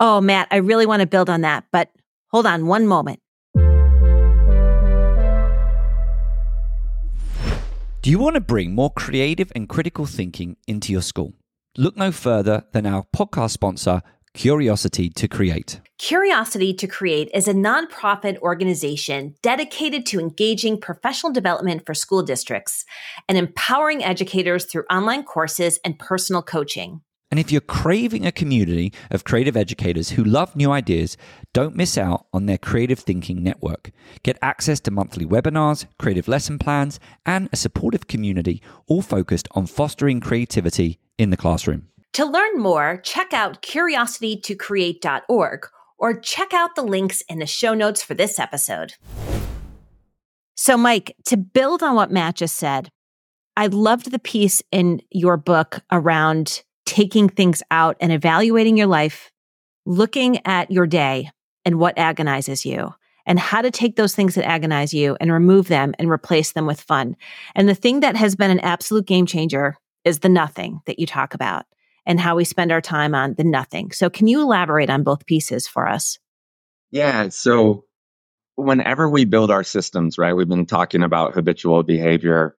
Oh, 0.00 0.20
Matt, 0.20 0.48
I 0.50 0.56
really 0.56 0.86
want 0.86 1.00
to 1.00 1.06
build 1.06 1.30
on 1.30 1.42
that, 1.42 1.64
but 1.70 1.90
hold 2.28 2.46
on 2.46 2.66
one 2.66 2.86
moment. 2.86 3.20
Do 8.02 8.10
you 8.10 8.18
want 8.18 8.34
to 8.34 8.40
bring 8.40 8.74
more 8.74 8.90
creative 8.90 9.52
and 9.54 9.68
critical 9.68 10.06
thinking 10.06 10.56
into 10.66 10.90
your 10.90 11.02
school? 11.02 11.34
Look 11.76 11.96
no 11.96 12.10
further 12.10 12.64
than 12.72 12.86
our 12.86 13.04
podcast 13.14 13.50
sponsor, 13.50 14.02
Curiosity 14.34 15.10
to 15.10 15.26
Create. 15.26 15.80
Curiosity 15.98 16.72
to 16.74 16.86
Create 16.86 17.28
is 17.34 17.48
a 17.48 17.52
nonprofit 17.52 18.38
organization 18.38 19.34
dedicated 19.42 20.06
to 20.06 20.20
engaging 20.20 20.80
professional 20.80 21.32
development 21.32 21.84
for 21.84 21.94
school 21.94 22.22
districts 22.22 22.84
and 23.28 23.36
empowering 23.36 24.04
educators 24.04 24.66
through 24.66 24.84
online 24.84 25.24
courses 25.24 25.80
and 25.84 25.98
personal 25.98 26.42
coaching. 26.42 27.00
And 27.32 27.40
if 27.40 27.50
you're 27.50 27.60
craving 27.60 28.24
a 28.24 28.32
community 28.32 28.92
of 29.10 29.24
creative 29.24 29.56
educators 29.56 30.10
who 30.10 30.24
love 30.24 30.54
new 30.54 30.70
ideas, 30.70 31.16
don't 31.52 31.76
miss 31.76 31.98
out 31.98 32.26
on 32.32 32.46
their 32.46 32.58
Creative 32.58 32.98
Thinking 32.98 33.42
Network. 33.42 33.90
Get 34.22 34.38
access 34.42 34.80
to 34.80 34.90
monthly 34.90 35.26
webinars, 35.26 35.86
creative 35.98 36.28
lesson 36.28 36.58
plans, 36.58 36.98
and 37.26 37.48
a 37.52 37.56
supportive 37.56 38.06
community, 38.06 38.62
all 38.86 39.02
focused 39.02 39.48
on 39.52 39.66
fostering 39.66 40.20
creativity 40.20 41.00
in 41.18 41.30
the 41.30 41.36
classroom. 41.36 41.88
To 42.14 42.24
learn 42.24 42.58
more, 42.58 43.00
check 43.04 43.32
out 43.32 43.62
curiositytocreate.org 43.62 45.68
or 45.98 46.18
check 46.18 46.52
out 46.52 46.74
the 46.74 46.82
links 46.82 47.22
in 47.28 47.38
the 47.38 47.46
show 47.46 47.74
notes 47.74 48.02
for 48.02 48.14
this 48.14 48.38
episode. 48.38 48.94
So, 50.56 50.76
Mike, 50.76 51.14
to 51.26 51.36
build 51.36 51.82
on 51.82 51.94
what 51.94 52.10
Matt 52.10 52.36
just 52.36 52.56
said, 52.56 52.90
I 53.56 53.68
loved 53.68 54.10
the 54.10 54.18
piece 54.18 54.62
in 54.72 55.00
your 55.10 55.36
book 55.36 55.80
around 55.92 56.62
taking 56.84 57.28
things 57.28 57.62
out 57.70 57.96
and 58.00 58.10
evaluating 58.10 58.76
your 58.76 58.88
life, 58.88 59.30
looking 59.86 60.44
at 60.46 60.70
your 60.70 60.86
day 60.86 61.30
and 61.64 61.78
what 61.78 61.96
agonizes 61.96 62.66
you, 62.66 62.92
and 63.24 63.38
how 63.38 63.62
to 63.62 63.70
take 63.70 63.94
those 63.94 64.14
things 64.14 64.34
that 64.34 64.46
agonize 64.46 64.92
you 64.92 65.16
and 65.20 65.32
remove 65.32 65.68
them 65.68 65.94
and 65.98 66.10
replace 66.10 66.52
them 66.52 66.66
with 66.66 66.80
fun. 66.80 67.14
And 67.54 67.68
the 67.68 67.74
thing 67.74 68.00
that 68.00 68.16
has 68.16 68.34
been 68.34 68.50
an 68.50 68.60
absolute 68.60 69.06
game 69.06 69.26
changer 69.26 69.76
is 70.04 70.18
the 70.18 70.28
nothing 70.28 70.80
that 70.86 70.98
you 70.98 71.06
talk 71.06 71.34
about 71.34 71.66
and 72.06 72.18
how 72.18 72.36
we 72.36 72.44
spend 72.44 72.72
our 72.72 72.80
time 72.80 73.14
on 73.14 73.34
the 73.34 73.44
nothing. 73.44 73.92
So, 73.92 74.10
can 74.10 74.26
you 74.26 74.40
elaborate 74.40 74.90
on 74.90 75.02
both 75.02 75.26
pieces 75.26 75.66
for 75.66 75.88
us? 75.88 76.18
Yeah. 76.90 77.28
So, 77.28 77.84
whenever 78.56 79.08
we 79.08 79.24
build 79.24 79.50
our 79.50 79.64
systems, 79.64 80.18
right, 80.18 80.34
we've 80.34 80.48
been 80.48 80.66
talking 80.66 81.02
about 81.02 81.34
habitual 81.34 81.82
behavior. 81.82 82.56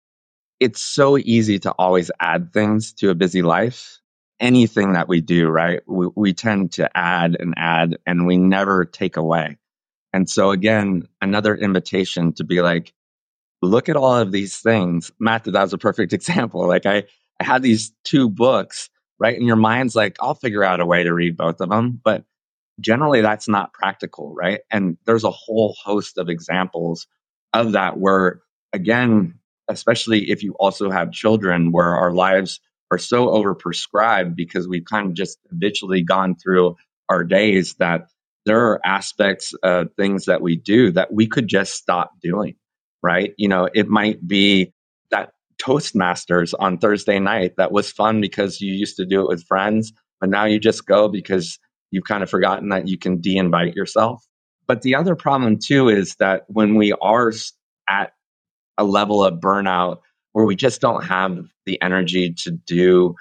It's 0.59 0.81
so 0.81 1.17
easy 1.17 1.59
to 1.59 1.71
always 1.71 2.11
add 2.19 2.53
things 2.53 2.93
to 2.93 3.09
a 3.09 3.15
busy 3.15 3.41
life 3.41 4.01
anything 4.41 4.93
that 4.93 5.07
we 5.07 5.21
do, 5.21 5.47
right? 5.47 5.81
We, 5.87 6.09
we 6.15 6.33
tend 6.33 6.73
to 6.73 6.89
add 6.97 7.37
and 7.39 7.53
add 7.55 7.99
and 8.05 8.25
we 8.25 8.37
never 8.37 8.83
take 8.83 9.15
away. 9.15 9.57
And 10.11 10.29
so 10.29 10.51
again, 10.51 11.07
another 11.21 11.55
invitation 11.55 12.33
to 12.33 12.43
be 12.43 12.61
like, 12.61 12.91
look 13.61 13.87
at 13.87 13.95
all 13.95 14.17
of 14.17 14.31
these 14.31 14.57
things. 14.57 15.11
Matt, 15.19 15.45
that 15.45 15.53
was 15.53 15.73
a 15.73 15.77
perfect 15.77 16.11
example. 16.19 16.67
Like 16.67 16.85
I, 16.85 17.03
I 17.39 17.43
had 17.43 17.61
these 17.61 17.93
two 18.03 18.29
books, 18.29 18.89
right? 19.21 19.37
And 19.37 19.45
your 19.45 19.55
mind's 19.55 19.95
like, 19.95 20.17
I'll 20.19 20.33
figure 20.33 20.63
out 20.63 20.79
a 20.79 20.85
way 20.85 21.03
to 21.03 21.13
read 21.13 21.37
both 21.37 21.61
of 21.61 21.69
them. 21.69 22.01
But 22.03 22.25
generally 22.79 23.21
that's 23.21 23.47
not 23.47 23.71
practical, 23.71 24.33
right? 24.33 24.61
And 24.71 24.97
there's 25.05 25.23
a 25.23 25.31
whole 25.31 25.75
host 25.81 26.17
of 26.17 26.27
examples 26.27 27.05
of 27.53 27.73
that 27.73 27.99
where 27.99 28.41
again, 28.73 29.35
especially 29.69 30.31
if 30.31 30.41
you 30.41 30.53
also 30.53 30.89
have 30.89 31.11
children 31.11 31.71
where 31.71 31.95
our 31.95 32.11
lives 32.11 32.59
are 32.89 32.97
so 32.97 33.27
overprescribed 33.27 34.35
because 34.35 34.67
we've 34.67 34.85
kind 34.85 35.07
of 35.07 35.13
just 35.13 35.37
habitually 35.49 36.01
gone 36.01 36.35
through 36.35 36.75
our 37.07 37.23
days 37.23 37.75
that 37.75 38.07
there 38.47 38.71
are 38.71 38.81
aspects 38.83 39.53
of 39.61 39.89
things 39.95 40.25
that 40.25 40.41
we 40.41 40.55
do 40.55 40.91
that 40.91 41.13
we 41.13 41.27
could 41.27 41.47
just 41.47 41.75
stop 41.75 42.19
doing, 42.21 42.55
right? 43.03 43.35
You 43.37 43.49
know, 43.49 43.69
it 43.71 43.87
might 43.87 44.25
be 44.27 44.73
Toastmasters 45.61 46.53
on 46.59 46.77
Thursday 46.77 47.19
night 47.19 47.53
that 47.57 47.71
was 47.71 47.91
fun 47.91 48.21
because 48.21 48.61
you 48.61 48.73
used 48.73 48.97
to 48.97 49.05
do 49.05 49.21
it 49.21 49.27
with 49.27 49.45
friends, 49.45 49.93
but 50.19 50.29
now 50.29 50.45
you 50.45 50.59
just 50.59 50.85
go 50.85 51.07
because 51.07 51.59
you've 51.91 52.05
kind 52.05 52.23
of 52.23 52.29
forgotten 52.29 52.69
that 52.69 52.87
you 52.87 52.97
can 52.97 53.21
de 53.21 53.37
invite 53.37 53.75
yourself. 53.75 54.25
But 54.67 54.81
the 54.81 54.95
other 54.95 55.15
problem 55.15 55.59
too 55.59 55.89
is 55.89 56.15
that 56.15 56.43
when 56.47 56.75
we 56.75 56.93
are 56.93 57.31
at 57.87 58.13
a 58.77 58.83
level 58.83 59.23
of 59.23 59.39
burnout 59.39 59.99
where 60.33 60.45
we 60.45 60.55
just 60.55 60.81
don't 60.81 61.03
have 61.03 61.45
the 61.65 61.81
energy 61.81 62.33
to 62.33 62.51
do 62.51 63.15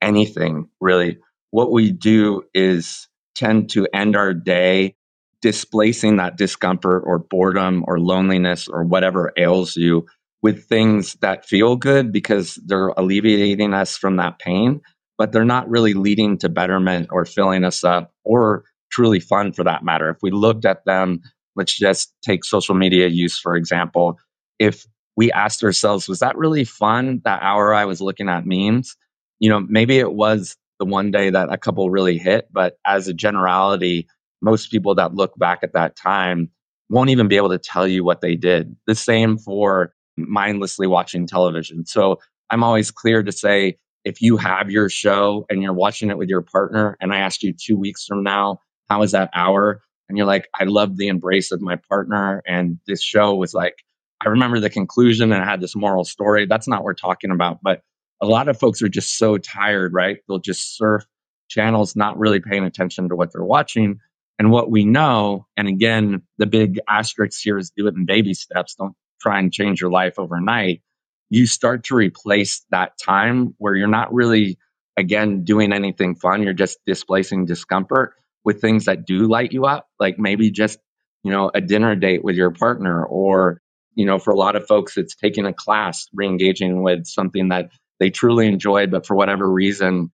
anything 0.00 0.68
really. 0.80 1.18
What 1.50 1.72
we 1.72 1.92
do 1.92 2.42
is 2.52 3.08
tend 3.34 3.70
to 3.70 3.86
end 3.92 4.16
our 4.16 4.34
day 4.34 4.96
displacing 5.40 6.16
that 6.16 6.36
discomfort 6.36 7.04
or 7.06 7.18
boredom 7.18 7.84
or 7.86 8.00
loneliness 8.00 8.66
or 8.66 8.84
whatever 8.84 9.32
ails 9.36 9.76
you 9.76 10.06
with 10.44 10.68
things 10.68 11.14
that 11.22 11.46
feel 11.46 11.74
good 11.74 12.12
because 12.12 12.56
they're 12.66 12.88
alleviating 12.98 13.72
us 13.72 13.96
from 13.96 14.16
that 14.16 14.38
pain, 14.38 14.78
but 15.16 15.32
they're 15.32 15.42
not 15.42 15.66
really 15.70 15.94
leading 15.94 16.36
to 16.36 16.50
betterment 16.50 17.08
or 17.10 17.24
filling 17.24 17.64
us 17.64 17.82
up 17.82 18.12
or 18.24 18.62
truly 18.92 19.18
fun 19.18 19.54
for 19.54 19.64
that 19.64 19.82
matter. 19.82 20.10
If 20.10 20.18
we 20.20 20.30
looked 20.30 20.66
at 20.66 20.84
them, 20.84 21.22
let's 21.56 21.74
just 21.74 22.12
take 22.22 22.44
social 22.44 22.74
media 22.74 23.06
use, 23.06 23.38
for 23.38 23.56
example. 23.56 24.18
If 24.58 24.84
we 25.16 25.32
asked 25.32 25.64
ourselves, 25.64 26.08
was 26.08 26.18
that 26.18 26.36
really 26.36 26.64
fun? 26.64 27.22
That 27.24 27.42
hour 27.42 27.72
I 27.72 27.86
was 27.86 28.02
looking 28.02 28.28
at 28.28 28.44
memes? 28.44 28.94
You 29.38 29.48
know, 29.48 29.60
maybe 29.60 29.98
it 29.98 30.12
was 30.12 30.58
the 30.78 30.84
one 30.84 31.10
day 31.10 31.30
that 31.30 31.50
a 31.50 31.56
couple 31.56 31.88
really 31.88 32.18
hit, 32.18 32.48
but 32.52 32.76
as 32.86 33.08
a 33.08 33.14
generality, 33.14 34.08
most 34.42 34.70
people 34.70 34.94
that 34.96 35.14
look 35.14 35.32
back 35.38 35.60
at 35.62 35.72
that 35.72 35.96
time 35.96 36.50
won't 36.90 37.08
even 37.08 37.28
be 37.28 37.38
able 37.38 37.48
to 37.48 37.58
tell 37.58 37.88
you 37.88 38.04
what 38.04 38.20
they 38.20 38.36
did. 38.36 38.76
The 38.86 38.94
same 38.94 39.38
for 39.38 39.94
mindlessly 40.16 40.86
watching 40.86 41.26
television. 41.26 41.86
So 41.86 42.20
I'm 42.50 42.62
always 42.62 42.90
clear 42.90 43.22
to 43.22 43.32
say 43.32 43.78
if 44.04 44.20
you 44.20 44.36
have 44.36 44.70
your 44.70 44.88
show 44.88 45.46
and 45.48 45.62
you're 45.62 45.72
watching 45.72 46.10
it 46.10 46.18
with 46.18 46.28
your 46.28 46.42
partner, 46.42 46.96
and 47.00 47.12
I 47.12 47.18
asked 47.18 47.42
you 47.42 47.52
two 47.52 47.76
weeks 47.76 48.04
from 48.04 48.22
now, 48.22 48.60
how 48.88 49.00
was 49.00 49.12
that 49.12 49.30
hour? 49.34 49.80
And 50.08 50.18
you're 50.18 50.26
like, 50.26 50.48
I 50.58 50.64
love 50.64 50.96
the 50.96 51.08
embrace 51.08 51.50
of 51.52 51.62
my 51.62 51.76
partner. 51.76 52.42
And 52.46 52.78
this 52.86 53.02
show 53.02 53.34
was 53.34 53.54
like 53.54 53.82
I 54.24 54.28
remember 54.28 54.58
the 54.58 54.70
conclusion 54.70 55.32
and 55.32 55.42
I 55.42 55.46
had 55.46 55.60
this 55.60 55.76
moral 55.76 56.04
story. 56.04 56.46
That's 56.46 56.66
not 56.66 56.78
what 56.78 56.84
we're 56.84 56.94
talking 56.94 57.30
about. 57.30 57.58
But 57.62 57.82
a 58.22 58.26
lot 58.26 58.48
of 58.48 58.58
folks 58.58 58.80
are 58.82 58.88
just 58.88 59.18
so 59.18 59.38
tired, 59.38 59.92
right? 59.92 60.18
They'll 60.28 60.38
just 60.38 60.76
surf 60.76 61.04
channels, 61.48 61.94
not 61.94 62.18
really 62.18 62.40
paying 62.40 62.64
attention 62.64 63.08
to 63.10 63.16
what 63.16 63.32
they're 63.32 63.44
watching. 63.44 64.00
And 64.38 64.50
what 64.50 64.70
we 64.70 64.84
know, 64.84 65.46
and 65.56 65.68
again, 65.68 66.22
the 66.38 66.46
big 66.46 66.80
asterisk 66.88 67.40
here 67.42 67.58
is 67.58 67.70
do 67.70 67.86
it 67.86 67.94
in 67.94 68.06
baby 68.06 68.34
steps. 68.34 68.74
Don't 68.74 68.96
try 69.20 69.38
and 69.38 69.52
change 69.52 69.80
your 69.80 69.90
life 69.90 70.18
overnight. 70.18 70.82
You 71.30 71.46
start 71.46 71.84
to 71.84 71.96
replace 71.96 72.64
that 72.70 72.92
time 73.02 73.54
where 73.58 73.74
you're 73.74 73.88
not 73.88 74.12
really, 74.12 74.58
again, 74.96 75.44
doing 75.44 75.72
anything 75.72 76.14
fun. 76.14 76.42
You're 76.42 76.52
just 76.52 76.78
displacing 76.86 77.46
discomfort 77.46 78.14
with 78.44 78.60
things 78.60 78.86
that 78.86 79.06
do 79.06 79.26
light 79.26 79.52
you 79.52 79.64
up, 79.66 79.88
like 79.98 80.18
maybe 80.18 80.50
just, 80.50 80.78
you 81.22 81.30
know, 81.32 81.50
a 81.54 81.60
dinner 81.60 81.96
date 81.96 82.22
with 82.22 82.36
your 82.36 82.50
partner 82.50 83.04
or 83.04 83.60
you 83.94 84.06
know, 84.06 84.18
for 84.18 84.32
a 84.32 84.36
lot 84.36 84.56
of 84.56 84.66
folks, 84.66 84.96
it's 84.96 85.14
taking 85.14 85.46
a 85.46 85.52
class, 85.52 86.08
re-engaging 86.12 86.82
with 86.82 87.06
something 87.06 87.48
that 87.48 87.70
they 88.00 88.10
truly 88.10 88.46
enjoyed, 88.46 88.90
but 88.90 89.06
for 89.06 89.14
whatever 89.14 89.50
reason, 89.50 90.10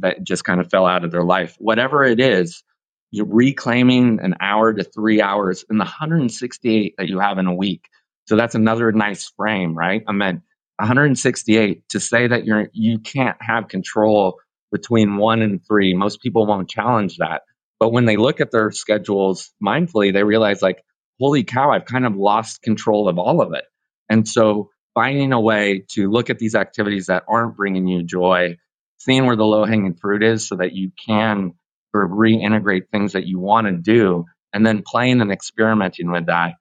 that 0.00 0.22
just 0.22 0.44
kind 0.44 0.60
of 0.60 0.70
fell 0.70 0.86
out 0.86 1.04
of 1.04 1.10
their 1.10 1.24
life. 1.24 1.56
Whatever 1.58 2.04
it 2.04 2.20
is, 2.20 2.62
you're 3.10 3.26
reclaiming 3.26 4.20
an 4.22 4.34
hour 4.40 4.72
to 4.72 4.84
three 4.84 5.20
hours 5.20 5.64
in 5.70 5.78
the 5.78 5.84
168 5.84 6.94
that 6.98 7.08
you 7.08 7.20
have 7.20 7.38
in 7.38 7.46
a 7.46 7.54
week. 7.54 7.88
So 8.26 8.36
that's 8.36 8.54
another 8.54 8.92
nice 8.92 9.32
frame, 9.36 9.76
right? 9.76 10.02
I 10.06 10.12
mean, 10.12 10.42
168 10.78 11.88
to 11.90 12.00
say 12.00 12.26
that 12.26 12.44
you're 12.44 12.68
you 12.72 12.98
can't 12.98 13.36
have 13.40 13.68
control 13.68 14.38
between 14.70 15.16
one 15.16 15.42
and 15.42 15.60
three. 15.66 15.94
Most 15.94 16.20
people 16.20 16.46
won't 16.46 16.68
challenge 16.68 17.18
that. 17.18 17.42
But 17.78 17.92
when 17.92 18.04
they 18.04 18.16
look 18.16 18.40
at 18.40 18.50
their 18.50 18.70
schedules 18.70 19.52
mindfully, 19.62 20.12
they 20.12 20.24
realize 20.24 20.62
like, 20.62 20.82
holy 21.20 21.44
cow, 21.44 21.70
I've 21.70 21.84
kind 21.84 22.06
of 22.06 22.16
lost 22.16 22.62
control 22.62 23.08
of 23.08 23.18
all 23.18 23.42
of 23.42 23.54
it. 23.54 23.64
And 24.08 24.26
so 24.26 24.70
finding 24.94 25.32
a 25.32 25.40
way 25.40 25.84
to 25.90 26.10
look 26.10 26.30
at 26.30 26.38
these 26.38 26.54
activities 26.54 27.06
that 27.06 27.24
aren't 27.28 27.56
bringing 27.56 27.86
you 27.86 28.02
joy, 28.02 28.56
seeing 28.98 29.26
where 29.26 29.36
the 29.36 29.44
low 29.44 29.64
hanging 29.64 29.94
fruit 29.94 30.22
is 30.22 30.48
so 30.48 30.56
that 30.56 30.72
you 30.72 30.90
can 31.06 31.52
sort 31.92 32.04
of 32.06 32.10
reintegrate 32.12 32.88
things 32.90 33.12
that 33.12 33.26
you 33.26 33.38
want 33.38 33.66
to 33.66 33.72
do, 33.72 34.24
and 34.52 34.64
then 34.64 34.82
playing 34.86 35.20
and 35.20 35.32
experimenting 35.32 36.10
with 36.10 36.26
that 36.26 36.54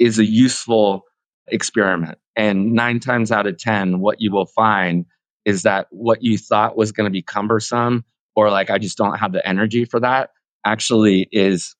is 0.00 0.18
a 0.18 0.24
useful 0.24 1.04
experiment. 1.48 2.18
And 2.34 2.72
nine 2.72 2.98
times 2.98 3.30
out 3.30 3.46
of 3.46 3.58
10, 3.58 4.00
what 4.00 4.20
you 4.20 4.32
will 4.32 4.46
find 4.46 5.04
is 5.44 5.62
that 5.62 5.86
what 5.90 6.22
you 6.22 6.38
thought 6.38 6.76
was 6.76 6.90
going 6.90 7.04
to 7.04 7.10
be 7.10 7.22
cumbersome 7.22 8.04
or 8.34 8.50
like, 8.50 8.70
I 8.70 8.78
just 8.78 8.96
don't 8.96 9.18
have 9.18 9.32
the 9.32 9.46
energy 9.46 9.84
for 9.84 10.00
that 10.00 10.30
actually 10.64 11.28
is 11.32 11.76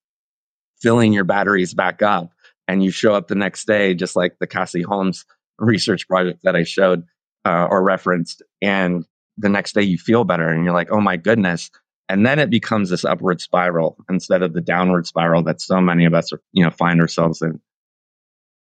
filling 0.81 1.13
your 1.13 1.25
batteries 1.25 1.75
back 1.75 2.03
up. 2.03 2.31
And 2.69 2.85
you 2.85 2.91
show 2.91 3.15
up 3.15 3.29
the 3.29 3.35
next 3.35 3.67
day, 3.67 3.95
just 3.95 4.15
like 4.15 4.37
the 4.39 4.47
Cassie 4.47 4.83
Holmes 4.83 5.25
research 5.59 6.07
project 6.07 6.41
that 6.45 6.55
I 6.57 6.63
showed 6.63 7.05
uh, 7.45 7.67
or 7.71 7.83
referenced. 7.83 8.43
And 8.63 9.05
the 9.37 9.49
next 9.49 9.75
day 9.75 9.83
you 9.83 9.99
feel 9.99 10.25
better 10.25 10.49
and 10.49 10.65
you're 10.65 10.75
like, 10.75 10.91
oh 10.91 11.01
my 11.01 11.17
goodness. 11.17 11.71
And 12.09 12.27
then 12.27 12.39
it 12.39 12.51
becomes 12.51 12.91
this 12.91 13.05
upward 13.05 13.41
spiral 13.41 13.97
instead 14.09 14.43
of 14.43 14.53
the 14.53 14.61
downward 14.61 15.07
spiral 15.07 15.43
that 15.45 15.61
so 15.61 15.81
many 15.81 16.05
of 16.05 16.15
us, 16.15 16.33
are, 16.33 16.41
you 16.53 16.65
know, 16.65 16.71
find 16.71 17.01
ourselves 17.01 17.41
in. 17.41 17.61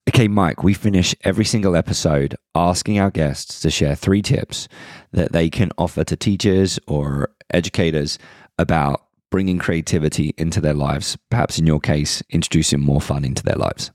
Okay, 0.07 0.29
Mike, 0.29 0.63
we 0.63 0.73
finish 0.73 1.13
every 1.25 1.43
single 1.43 1.75
episode 1.75 2.37
asking 2.55 2.97
our 2.97 3.11
guests 3.11 3.59
to 3.59 3.69
share 3.69 3.93
three 3.93 4.21
tips 4.21 4.69
that 5.11 5.33
they 5.33 5.49
can 5.49 5.69
offer 5.77 6.05
to 6.05 6.15
teachers 6.15 6.79
or 6.87 7.31
educators 7.49 8.17
about 8.57 9.03
bringing 9.29 9.59
creativity 9.59 10.33
into 10.37 10.61
their 10.61 10.73
lives. 10.73 11.17
Perhaps 11.29 11.59
in 11.59 11.67
your 11.67 11.81
case, 11.81 12.23
introducing 12.29 12.79
more 12.79 13.01
fun 13.01 13.25
into 13.25 13.43
their 13.43 13.57
lives. 13.57 13.91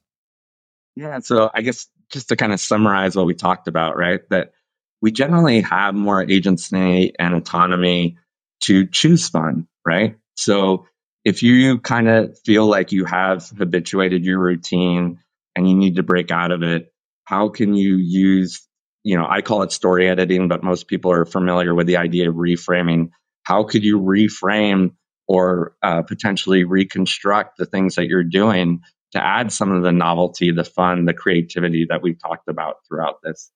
Yeah. 0.96 1.20
So 1.20 1.51
I 1.55 1.62
guess 1.62 1.88
just 2.11 2.29
to 2.29 2.37
kind 2.37 2.53
of 2.53 2.61
summarize 2.61 3.16
what 3.16 3.25
we 3.25 3.35
talked 3.35 3.66
about, 3.66 3.96
right? 3.96 4.20
That 4.29 4.53
we 5.01 5.12
generally 5.12 5.62
have 5.62 5.94
more 5.94 6.22
agency 6.22 7.14
and 7.18 7.35
autonomy 7.35 8.18
to 8.61 8.87
choose 8.87 9.31
fun, 9.31 9.66
right? 9.87 10.18
So 10.37 10.87
if 11.25 11.42
you 11.42 11.79
kind 11.79 12.09
of 12.09 12.38
feel 12.40 12.66
like 12.66 12.92
you 12.92 13.07
have 13.07 13.48
habituated 13.57 14.27
your 14.27 14.38
routine 14.38 15.18
and 15.57 15.69
you 15.69 15.77
need 15.77 15.97
to 15.97 16.03
break 16.03 16.31
out 16.31 16.51
of 16.51 16.62
it, 16.62 16.93
how 17.25 17.49
can 17.49 17.75
you 17.75 17.97
use, 17.97 18.67
you 19.05 19.17
know, 19.17 19.27
I 19.29 19.43
call 19.43 19.62
it 19.62 19.73
story 19.73 20.09
editing, 20.09 20.49
but 20.49 20.62
most 20.65 20.88
people 20.88 21.12
are 21.12 21.25
familiar 21.25 21.75
with 21.75 21.87
the 21.87 21.97
idea 21.99 22.29
of 22.29 22.37
reframing. 22.37 23.11
How 23.45 23.65
could 23.65 23.85
you 23.85 24.01
reframe 24.01 24.93
or 25.29 25.77
uh, 25.83 26.03
potentially 26.03 26.65
reconstruct 26.65 27.57
the 27.59 27.67
things 27.67 27.95
that 27.95 28.07
you're 28.07 28.25
doing 28.25 28.81
to 29.12 29.25
add 29.25 29.53
some 29.53 29.71
of 29.73 29.83
the 29.83 29.93
novelty, 29.93 30.51
the 30.51 30.65
fun, 30.65 31.05
the 31.05 31.15
creativity 31.15 31.87
that 31.88 32.03
we've 32.03 32.21
talked 32.21 32.49
about 32.49 32.77
throughout 32.88 33.17
this. 33.23 33.51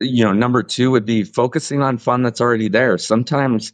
You 0.00 0.24
know, 0.24 0.32
number 0.32 0.62
two 0.62 0.90
would 0.90 1.06
be 1.06 1.22
focusing 1.22 1.82
on 1.82 1.98
fun 1.98 2.22
that's 2.22 2.40
already 2.40 2.68
there. 2.68 2.98
Sometimes 2.98 3.72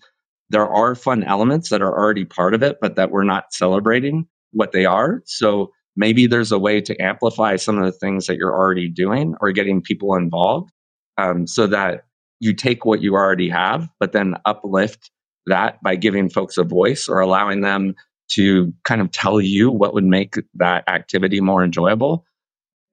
there 0.51 0.69
are 0.69 0.95
fun 0.95 1.25
elements 1.25 1.71
that 1.71 1.83
are 1.83 1.93
already 1.93 2.25
part 2.25 2.55
of 2.55 2.63
it, 2.63 2.77
but 2.81 2.97
that 2.97 3.11
we're 3.11 3.25
not 3.25 3.53
celebrating 3.53 4.27
what 4.53 4.73
they 4.73 4.85
are. 4.85 5.23
So 5.25 5.73
maybe 5.97 6.27
there's 6.27 6.53
a 6.53 6.59
way 6.59 6.81
to 6.81 6.97
amplify 7.01 7.57
some 7.57 7.79
of 7.79 7.85
the 7.85 7.93
things 7.93 8.27
that 8.27 8.37
you're 8.37 8.55
already 8.55 8.89
doing 8.89 9.35
or 9.41 9.53
getting 9.53 9.83
people 9.83 10.15
involved 10.15 10.71
um, 11.19 11.47
so 11.47 11.67
that 11.67 12.05
you 12.41 12.53
take 12.55 12.85
what 12.85 13.03
you 13.03 13.15
already 13.15 13.49
have, 13.49 13.89
but 14.01 14.13
then 14.13 14.35
uplift 14.45 15.11
that 15.47 15.83
by 15.83 15.97
giving 15.97 16.29
folks 16.29 16.57
a 16.57 16.65
voice 16.65 17.09
or 17.09 17.21
allowing 17.21 17.61
them 17.61 17.95
to 18.31 18.73
kind 18.85 19.01
of 19.01 19.11
tell 19.11 19.41
you 19.41 19.71
what 19.71 19.95
would 19.95 20.05
make 20.05 20.37
that 20.55 20.85
activity 20.89 21.41
more 21.41 21.63
enjoyable. 21.63 22.25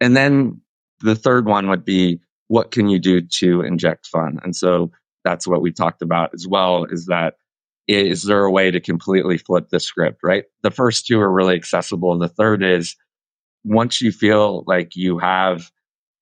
And 0.01 0.15
then 0.15 0.61
the 1.01 1.15
third 1.15 1.45
one 1.45 1.69
would 1.69 1.85
be 1.85 2.19
what 2.47 2.71
can 2.71 2.89
you 2.89 2.99
do 2.99 3.21
to 3.21 3.61
inject 3.61 4.07
fun? 4.07 4.39
And 4.43 4.55
so 4.55 4.91
that's 5.23 5.47
what 5.47 5.61
we 5.61 5.71
talked 5.71 6.01
about 6.01 6.31
as 6.33 6.47
well 6.47 6.85
is 6.85 7.05
that 7.05 7.35
is 7.89 8.23
there 8.23 8.43
a 8.43 8.51
way 8.51 8.69
to 8.69 8.79
completely 8.79 9.37
flip 9.37 9.69
the 9.69 9.79
script, 9.79 10.19
right? 10.23 10.45
The 10.61 10.71
first 10.71 11.07
two 11.07 11.19
are 11.19 11.31
really 11.31 11.55
accessible. 11.55 12.13
And 12.13 12.21
The 12.21 12.27
third 12.29 12.63
is 12.63 12.95
once 13.63 14.01
you 14.01 14.11
feel 14.11 14.63
like 14.67 14.95
you 14.95 15.17
have 15.17 15.71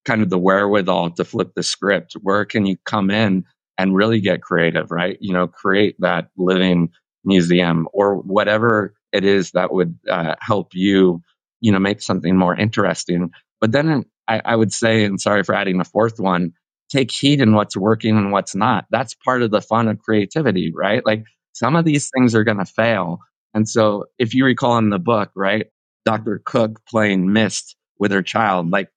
kind 0.05 0.21
of 0.21 0.29
the 0.29 0.37
wherewithal 0.37 1.11
to 1.11 1.25
flip 1.25 1.51
the 1.55 1.63
script, 1.63 2.13
where 2.21 2.45
can 2.45 2.65
you 2.65 2.77
come 2.85 3.11
in 3.11 3.43
and 3.77 3.95
really 3.95 4.21
get 4.21 4.41
creative, 4.41 4.91
right? 4.91 5.17
You 5.19 5.33
know, 5.33 5.47
create 5.47 5.97
that 5.99 6.29
living 6.37 6.89
museum 7.25 7.87
or 7.93 8.15
whatever 8.15 8.95
it 9.11 9.25
is 9.25 9.51
that 9.51 9.73
would 9.73 9.99
uh, 10.09 10.35
help 10.39 10.69
you, 10.73 11.21
you 11.59 11.71
know, 11.73 11.79
make 11.79 12.01
something 12.01 12.35
more 12.37 12.55
interesting. 12.55 13.31
But 13.59 13.73
then 13.73 14.05
I, 14.27 14.41
I 14.43 14.55
would 14.55 14.71
say, 14.71 15.03
and 15.03 15.19
sorry 15.19 15.43
for 15.43 15.53
adding 15.53 15.81
a 15.81 15.85
fourth 15.85 16.19
one, 16.19 16.53
take 16.89 17.11
heed 17.11 17.41
in 17.41 17.53
what's 17.53 17.75
working 17.75 18.17
and 18.17 18.31
what's 18.31 18.55
not. 18.55 18.85
That's 18.89 19.15
part 19.15 19.41
of 19.41 19.51
the 19.51 19.61
fun 19.61 19.89
of 19.89 19.99
creativity, 19.99 20.71
right? 20.73 21.05
Like 21.05 21.25
some 21.57 21.75
of 21.75 21.85
these 21.85 22.11
things 22.15 22.35
are 22.35 22.43
going 22.43 22.59
to 22.59 22.65
fail. 22.65 23.19
And 23.55 23.67
so 23.67 24.05
if 24.19 24.35
you 24.35 24.45
recall 24.45 24.77
in 24.77 24.91
the 24.91 24.99
book, 24.99 25.31
right, 25.35 25.65
Dr. 26.05 26.39
Cook 26.45 26.85
playing 26.87 27.33
Myst 27.33 27.75
with 27.97 28.11
her 28.11 28.21
child, 28.21 28.69
like 28.69 28.89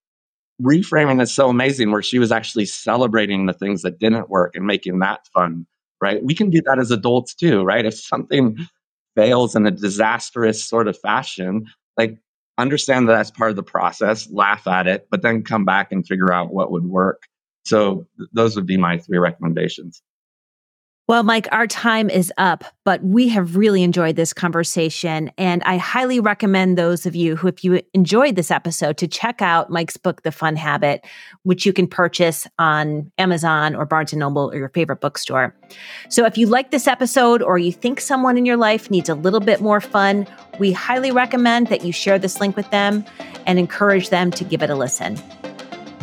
reframing 0.63 1.23
is 1.23 1.33
so 1.33 1.49
amazing 1.49 1.91
where 1.91 2.03
she 2.03 2.19
was 2.19 2.31
actually 2.31 2.67
celebrating 2.67 3.47
the 3.47 3.55
things 3.55 3.81
that 3.81 3.99
didn't 3.99 4.29
work 4.29 4.55
and 4.55 4.67
making 4.67 4.99
that 4.99 5.27
fun, 5.29 5.67
right? 6.03 6.23
We 6.23 6.35
can 6.35 6.51
do 6.51 6.61
that 6.67 6.79
as 6.79 6.91
adults 6.91 7.35
too, 7.35 7.63
right? 7.63 7.87
If 7.87 7.95
something 7.95 8.59
fails 9.17 9.57
in 9.57 9.67
a 9.67 9.71
disastrous 9.71 10.63
sort 10.63 10.87
of 10.87 10.99
fashion, 10.99 11.65
like 11.97 12.19
understand 12.59 13.09
that 13.09 13.15
that's 13.15 13.31
part 13.31 13.49
of 13.49 13.57
the 13.57 13.63
process, 13.63 14.31
laugh 14.31 14.67
at 14.67 14.87
it, 14.87 15.09
but 15.11 15.23
then 15.23 15.45
come 15.45 15.65
back 15.65 15.93
and 15.93 16.07
figure 16.07 16.31
out 16.31 16.53
what 16.53 16.71
would 16.71 16.85
work. 16.85 17.23
So 17.65 18.07
th- 18.19 18.29
those 18.35 18.55
would 18.55 18.67
be 18.67 18.77
my 18.77 18.99
three 18.99 19.19
recommendations. 19.19 20.03
Well, 21.11 21.25
Mike, 21.25 21.49
our 21.51 21.67
time 21.67 22.09
is 22.09 22.33
up, 22.39 22.63
but 22.85 23.03
we 23.03 23.27
have 23.31 23.57
really 23.57 23.83
enjoyed 23.83 24.15
this 24.15 24.33
conversation. 24.33 25.33
And 25.37 25.61
I 25.65 25.77
highly 25.77 26.21
recommend 26.21 26.79
those 26.79 27.05
of 27.05 27.17
you 27.17 27.35
who, 27.35 27.49
if 27.49 27.65
you 27.65 27.83
enjoyed 27.95 28.37
this 28.37 28.53
episode, 28.53 28.97
to 28.99 29.09
check 29.09 29.43
out 29.43 29.71
Mike's 29.71 29.97
book, 29.97 30.23
The 30.23 30.31
Fun 30.31 30.55
Habit, 30.55 31.05
which 31.43 31.67
you 31.67 31.73
can 31.73 31.89
purchase 31.89 32.47
on 32.61 33.11
Amazon 33.19 33.75
or 33.75 33.87
Barnes 33.87 34.13
and 34.13 34.21
Noble 34.21 34.53
or 34.53 34.57
your 34.57 34.69
favorite 34.69 35.01
bookstore. 35.01 35.53
So 36.11 36.27
if 36.27 36.39
you 36.39 36.47
like 36.47 36.71
this 36.71 36.87
episode 36.87 37.43
or 37.43 37.59
you 37.59 37.73
think 37.73 38.01
someone 38.01 38.39
in 38.39 38.47
your 38.47 38.57
life 38.57 38.89
needs 38.89 39.09
a 39.09 39.17
little 39.17 39.41
bit 39.41 39.61
more 39.61 39.81
fun, 39.81 40.29
we 40.61 40.71
highly 40.71 41.11
recommend 41.11 41.67
that 41.71 41.85
you 41.85 41.93
share 41.93 42.21
this 42.21 42.41
link 42.41 42.55
with 42.55 42.71
them 42.71 43.05
and 43.49 43.59
encourage 43.59 44.11
them 44.11 44.31
to 44.31 44.45
give 44.45 44.63
it 44.63 44.71
a 44.71 44.77
listen. 44.77 45.19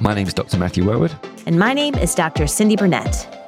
My 0.01 0.13
name 0.13 0.27
is 0.27 0.33
Dr. 0.33 0.57
Matthew 0.57 0.85
Worwood. 0.85 1.15
And 1.45 1.57
my 1.57 1.71
name 1.71 1.95
is 1.95 2.13
Dr. 2.13 2.43
Cyndi 2.43 2.75
Burnett. 2.75 3.46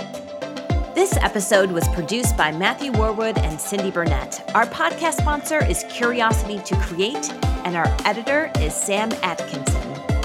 This 1.00 1.16
episode 1.16 1.72
was 1.72 1.88
produced 1.88 2.36
by 2.36 2.52
Matthew 2.52 2.92
Worwood 2.92 3.38
and 3.38 3.58
Cyndi 3.58 3.90
Burnett. 3.90 4.44
Our 4.54 4.66
podcast 4.66 5.14
sponsor 5.14 5.64
is 5.66 5.86
Curiosity 5.90 6.60
to 6.66 6.76
Create, 6.76 7.32
and 7.64 7.78
our 7.78 7.88
editor 8.04 8.52
is 8.60 8.76
Sam 8.76 9.14
Atkinson. 9.24 10.19